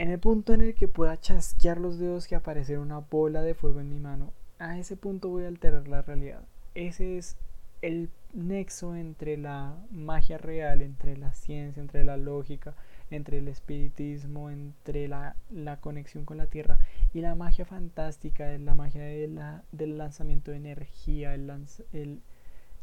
en 0.00 0.08
el 0.08 0.18
punto 0.18 0.54
en 0.54 0.62
el 0.62 0.74
que 0.74 0.88
pueda 0.88 1.20
chasquear 1.20 1.78
los 1.78 1.98
dedos 1.98 2.32
y 2.32 2.34
aparecer 2.34 2.78
una 2.78 3.00
bola 3.00 3.42
de 3.42 3.52
fuego 3.52 3.80
en 3.80 3.90
mi 3.90 3.98
mano, 3.98 4.32
a 4.58 4.78
ese 4.78 4.96
punto 4.96 5.28
voy 5.28 5.44
a 5.44 5.48
alterar 5.48 5.88
la 5.88 6.00
realidad. 6.00 6.42
Ese 6.74 7.18
es 7.18 7.36
el 7.82 8.08
nexo 8.32 8.96
entre 8.96 9.36
la 9.36 9.76
magia 9.90 10.38
real, 10.38 10.80
entre 10.80 11.18
la 11.18 11.34
ciencia, 11.34 11.82
entre 11.82 12.04
la 12.04 12.16
lógica, 12.16 12.74
entre 13.10 13.40
el 13.40 13.48
espiritismo, 13.48 14.48
entre 14.48 15.06
la, 15.06 15.36
conexión 15.82 16.24
con 16.24 16.38
la 16.38 16.46
tierra 16.46 16.78
y 17.12 17.20
la 17.20 17.34
magia 17.34 17.66
fantástica, 17.66 18.56
la 18.56 18.74
magia 18.74 19.02
del 19.02 19.98
lanzamiento 19.98 20.50
de 20.50 20.56
energía, 20.56 21.34
el, 21.34 22.22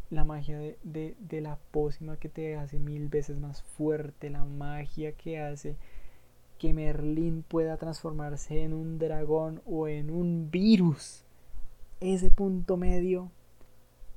la 0.10 0.24
magia 0.24 0.58
de, 0.60 1.16
de 1.20 1.42
la 1.42 1.58
pócima 1.72 2.18
que 2.18 2.30
te 2.30 2.56
hace 2.56 2.80
mil 2.80 3.10
veces 3.10 3.38
más 3.38 3.62
fuerte, 3.62 4.30
la 4.30 4.46
magia 4.46 5.12
que 5.12 5.40
hace 5.40 5.76
que 6.58 6.74
Merlín 6.74 7.44
pueda 7.44 7.78
transformarse 7.78 8.64
en 8.64 8.74
un 8.74 8.98
dragón 8.98 9.62
o 9.66 9.88
en 9.88 10.10
un 10.10 10.50
virus. 10.50 11.24
Ese 12.00 12.32
punto 12.32 12.78
medio, 12.78 13.32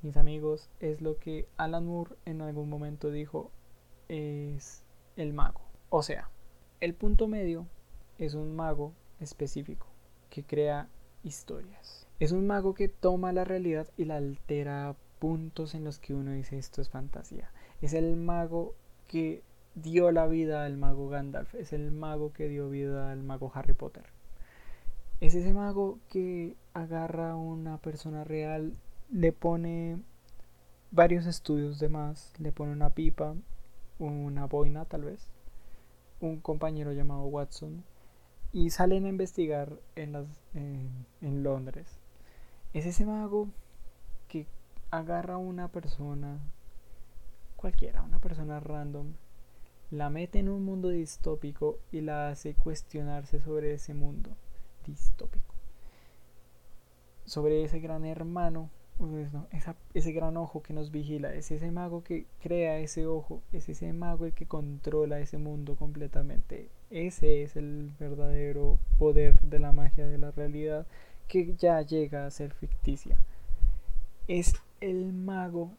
mis 0.01 0.17
amigos, 0.17 0.69
es 0.79 1.01
lo 1.01 1.17
que 1.17 1.47
Alan 1.57 1.85
Moore 1.85 2.15
en 2.25 2.41
algún 2.41 2.69
momento 2.69 3.11
dijo 3.11 3.51
es 4.07 4.83
el 5.15 5.33
mago. 5.33 5.61
O 5.89 6.03
sea, 6.03 6.29
el 6.79 6.93
punto 6.93 7.27
medio 7.27 7.67
es 8.17 8.33
un 8.33 8.55
mago 8.55 8.93
específico 9.19 9.87
que 10.29 10.43
crea 10.43 10.89
historias. 11.23 12.07
Es 12.19 12.31
un 12.31 12.47
mago 12.47 12.73
que 12.73 12.87
toma 12.87 13.31
la 13.31 13.45
realidad 13.45 13.87
y 13.97 14.05
la 14.05 14.17
altera 14.17 14.95
puntos 15.21 15.75
en 15.75 15.83
los 15.83 15.99
que 15.99 16.15
uno 16.15 16.31
dice 16.31 16.57
esto 16.57 16.81
es 16.81 16.89
fantasía. 16.89 17.51
Es 17.79 17.93
el 17.93 18.17
mago 18.17 18.73
que 19.07 19.43
dio 19.75 20.11
la 20.11 20.25
vida 20.25 20.65
al 20.65 20.77
mago 20.77 21.09
Gandalf, 21.09 21.53
es 21.53 21.73
el 21.73 21.91
mago 21.91 22.33
que 22.33 22.49
dio 22.49 22.71
vida 22.71 23.11
al 23.11 23.21
mago 23.21 23.51
Harry 23.53 23.73
Potter. 23.73 24.05
Es 25.19 25.35
ese 25.35 25.53
mago 25.53 25.99
que 26.09 26.55
agarra 26.73 27.31
a 27.31 27.35
una 27.35 27.77
persona 27.77 28.23
real, 28.23 28.73
le 29.11 29.31
pone 29.31 29.99
varios 30.89 31.27
estudios 31.27 31.77
de 31.77 31.89
más, 31.89 32.33
le 32.39 32.51
pone 32.51 32.71
una 32.71 32.89
pipa, 32.89 33.35
una 33.99 34.47
boina 34.47 34.85
tal 34.85 35.03
vez, 35.03 35.29
un 36.19 36.41
compañero 36.41 36.93
llamado 36.93 37.25
Watson, 37.25 37.83
y 38.53 38.71
salen 38.71 39.05
a 39.05 39.09
investigar 39.09 39.77
en, 39.95 40.13
las, 40.13 40.25
en 40.55 41.43
Londres. 41.43 41.99
Es 42.73 42.87
ese 42.87 43.05
mago 43.05 43.49
agarra 44.91 45.35
a 45.35 45.37
una 45.37 45.69
persona 45.69 46.39
cualquiera, 47.55 48.01
una 48.01 48.19
persona 48.19 48.59
random, 48.59 49.13
la 49.89 50.09
mete 50.09 50.39
en 50.39 50.49
un 50.49 50.63
mundo 50.63 50.89
distópico 50.89 51.79
y 51.91 52.01
la 52.01 52.29
hace 52.29 52.53
cuestionarse 52.53 53.39
sobre 53.39 53.73
ese 53.73 53.93
mundo 53.93 54.31
distópico. 54.85 55.53
Sobre 57.25 57.63
ese 57.63 57.79
gran 57.79 58.05
hermano, 58.05 58.69
ese 59.93 60.11
gran 60.11 60.37
ojo 60.37 60.61
que 60.61 60.73
nos 60.73 60.91
vigila, 60.91 61.33
es 61.33 61.51
ese 61.51 61.71
mago 61.71 62.03
que 62.03 62.25
crea 62.41 62.77
ese 62.77 63.07
ojo, 63.07 63.41
es 63.51 63.69
ese 63.69 63.93
mago 63.93 64.25
el 64.25 64.33
que 64.33 64.45
controla 64.45 65.19
ese 65.19 65.37
mundo 65.37 65.75
completamente. 65.75 66.69
Ese 66.89 67.43
es 67.43 67.55
el 67.55 67.91
verdadero 67.99 68.79
poder 68.97 69.39
de 69.41 69.59
la 69.59 69.71
magia 69.71 70.05
de 70.07 70.17
la 70.17 70.31
realidad 70.31 70.85
que 71.27 71.55
ya 71.55 71.81
llega 71.81 72.25
a 72.25 72.31
ser 72.31 72.53
ficticia. 72.53 73.17
Es 74.27 74.53
el 74.81 75.13
mago 75.13 75.71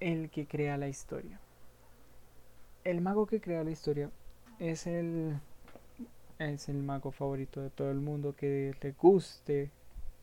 el 0.00 0.30
que 0.30 0.46
crea 0.46 0.78
la 0.78 0.88
historia. 0.88 1.38
El 2.82 3.00
mago 3.02 3.26
que 3.26 3.40
crea 3.40 3.62
la 3.62 3.70
historia 3.70 4.10
es 4.58 4.86
el 4.86 5.38
es 6.38 6.68
el 6.68 6.82
mago 6.82 7.12
favorito 7.12 7.60
de 7.60 7.70
todo 7.70 7.90
el 7.90 8.00
mundo 8.00 8.34
que 8.34 8.74
le 8.80 8.92
guste 8.92 9.70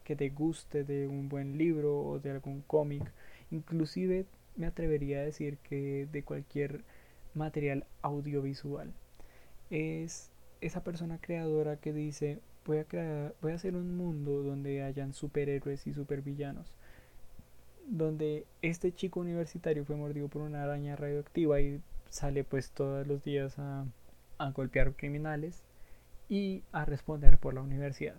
que 0.04 0.15
te 0.15 0.30
guste 0.30 0.84
de 0.84 1.08
un 1.08 1.30
buen 1.30 1.58
libro 1.58 2.02
o 2.02 2.19
de 2.19 2.32
algún 2.32 2.62
cómic. 2.62 3.04
Inclusive 3.52 4.26
me 4.56 4.65
atrevería 4.65 5.19
a 5.19 5.24
decir 5.24 5.58
que 5.60 6.08
de 6.12 6.24
cualquier 6.24 6.84
material 7.36 7.86
audiovisual. 8.02 8.91
Es 9.69 10.32
esa 10.60 10.84
persona 10.84 11.19
creadora 11.21 11.78
que 11.78 11.93
dice 11.93 12.39
voy 12.65 12.80
a 12.80 12.84
crear, 12.86 13.36
voy 13.41 13.52
a 13.54 13.56
hacer 13.56 13.76
un 13.76 13.95
mundo 13.95 14.43
donde 14.43 14.84
hayan 14.84 15.13
superhéroes 15.13 15.88
y 15.88 15.93
supervillanos. 15.93 16.74
Donde 17.88 18.46
este 18.62 18.94
chico 18.94 19.20
universitario 19.20 19.86
fue 19.86 19.96
mordido 19.96 20.28
por 20.28 20.41
una 20.41 20.63
araña 20.63 20.96
radioactiva 20.96 21.60
y 21.60 21.82
sale 22.10 22.44
pues 22.44 22.72
todos 22.72 23.06
los 23.08 23.24
días 23.24 23.58
a, 23.60 23.86
a 24.38 24.52
golpear 24.52 24.96
criminales 24.96 25.63
y 26.30 26.63
a 26.72 26.86
responder 26.86 27.38
por 27.38 27.54
la 27.54 27.62
universidad. 27.62 28.15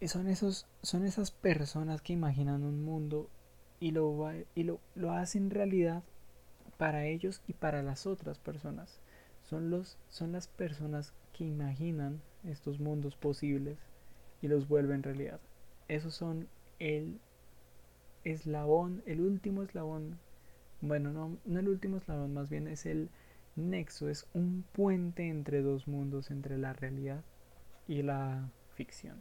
Y 0.00 0.08
son, 0.08 0.28
esos, 0.28 0.66
son 0.82 1.04
esas 1.04 1.32
personas 1.32 2.02
que 2.02 2.12
imaginan 2.12 2.62
un 2.62 2.84
mundo 2.84 3.28
y 3.80 3.90
lo, 3.90 4.30
y 4.54 4.62
lo, 4.62 4.80
lo 4.94 5.12
hacen 5.12 5.50
realidad 5.50 6.02
para 6.76 7.06
ellos 7.06 7.42
y 7.48 7.54
para 7.54 7.82
las 7.82 8.06
otras 8.06 8.38
personas. 8.38 9.00
Son, 9.42 9.70
los, 9.70 9.98
son 10.08 10.32
las 10.32 10.46
personas 10.46 11.12
que 11.32 11.44
imaginan 11.44 12.20
estos 12.44 12.78
mundos 12.78 13.16
posibles 13.16 13.78
y 14.40 14.48
los 14.48 14.68
vuelven 14.68 15.02
realidad. 15.02 15.40
Esos 15.88 16.14
son 16.14 16.48
el 16.78 17.18
eslabón, 18.30 19.02
el 19.06 19.20
último 19.20 19.62
eslabón. 19.62 20.18
Bueno, 20.80 21.12
no, 21.12 21.38
no 21.44 21.58
el 21.58 21.68
último 21.68 21.96
eslabón, 21.96 22.34
más 22.34 22.48
bien 22.48 22.68
es 22.68 22.86
el 22.86 23.10
nexo, 23.56 24.08
es 24.08 24.26
un 24.34 24.64
puente 24.72 25.28
entre 25.28 25.62
dos 25.62 25.88
mundos, 25.88 26.30
entre 26.30 26.58
la 26.58 26.72
realidad 26.72 27.24
y 27.86 28.02
la 28.02 28.50
ficción. 28.74 29.20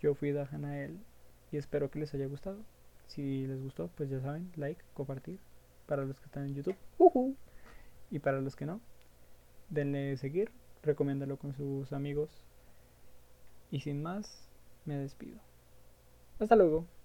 Yo 0.00 0.14
fui 0.14 0.32
Dajanael 0.32 0.98
y 1.52 1.56
espero 1.56 1.90
que 1.90 2.00
les 2.00 2.12
haya 2.14 2.26
gustado. 2.26 2.58
Si 3.06 3.46
les 3.46 3.62
gustó, 3.62 3.88
pues 3.96 4.10
ya 4.10 4.20
saben, 4.20 4.50
like, 4.56 4.82
compartir. 4.94 5.38
Para 5.86 6.04
los 6.04 6.18
que 6.18 6.26
están 6.26 6.46
en 6.46 6.54
YouTube. 6.54 7.36
Y 8.10 8.18
para 8.18 8.40
los 8.40 8.56
que 8.56 8.66
no, 8.66 8.80
denle 9.70 10.16
seguir, 10.16 10.50
recomiéndalo 10.82 11.38
con 11.38 11.54
sus 11.54 11.92
amigos. 11.92 12.44
Y 13.70 13.80
sin 13.80 14.02
más, 14.02 14.48
me 14.84 14.96
despido. 14.96 15.45
Hasta 16.38 16.56
luego. 16.56 16.88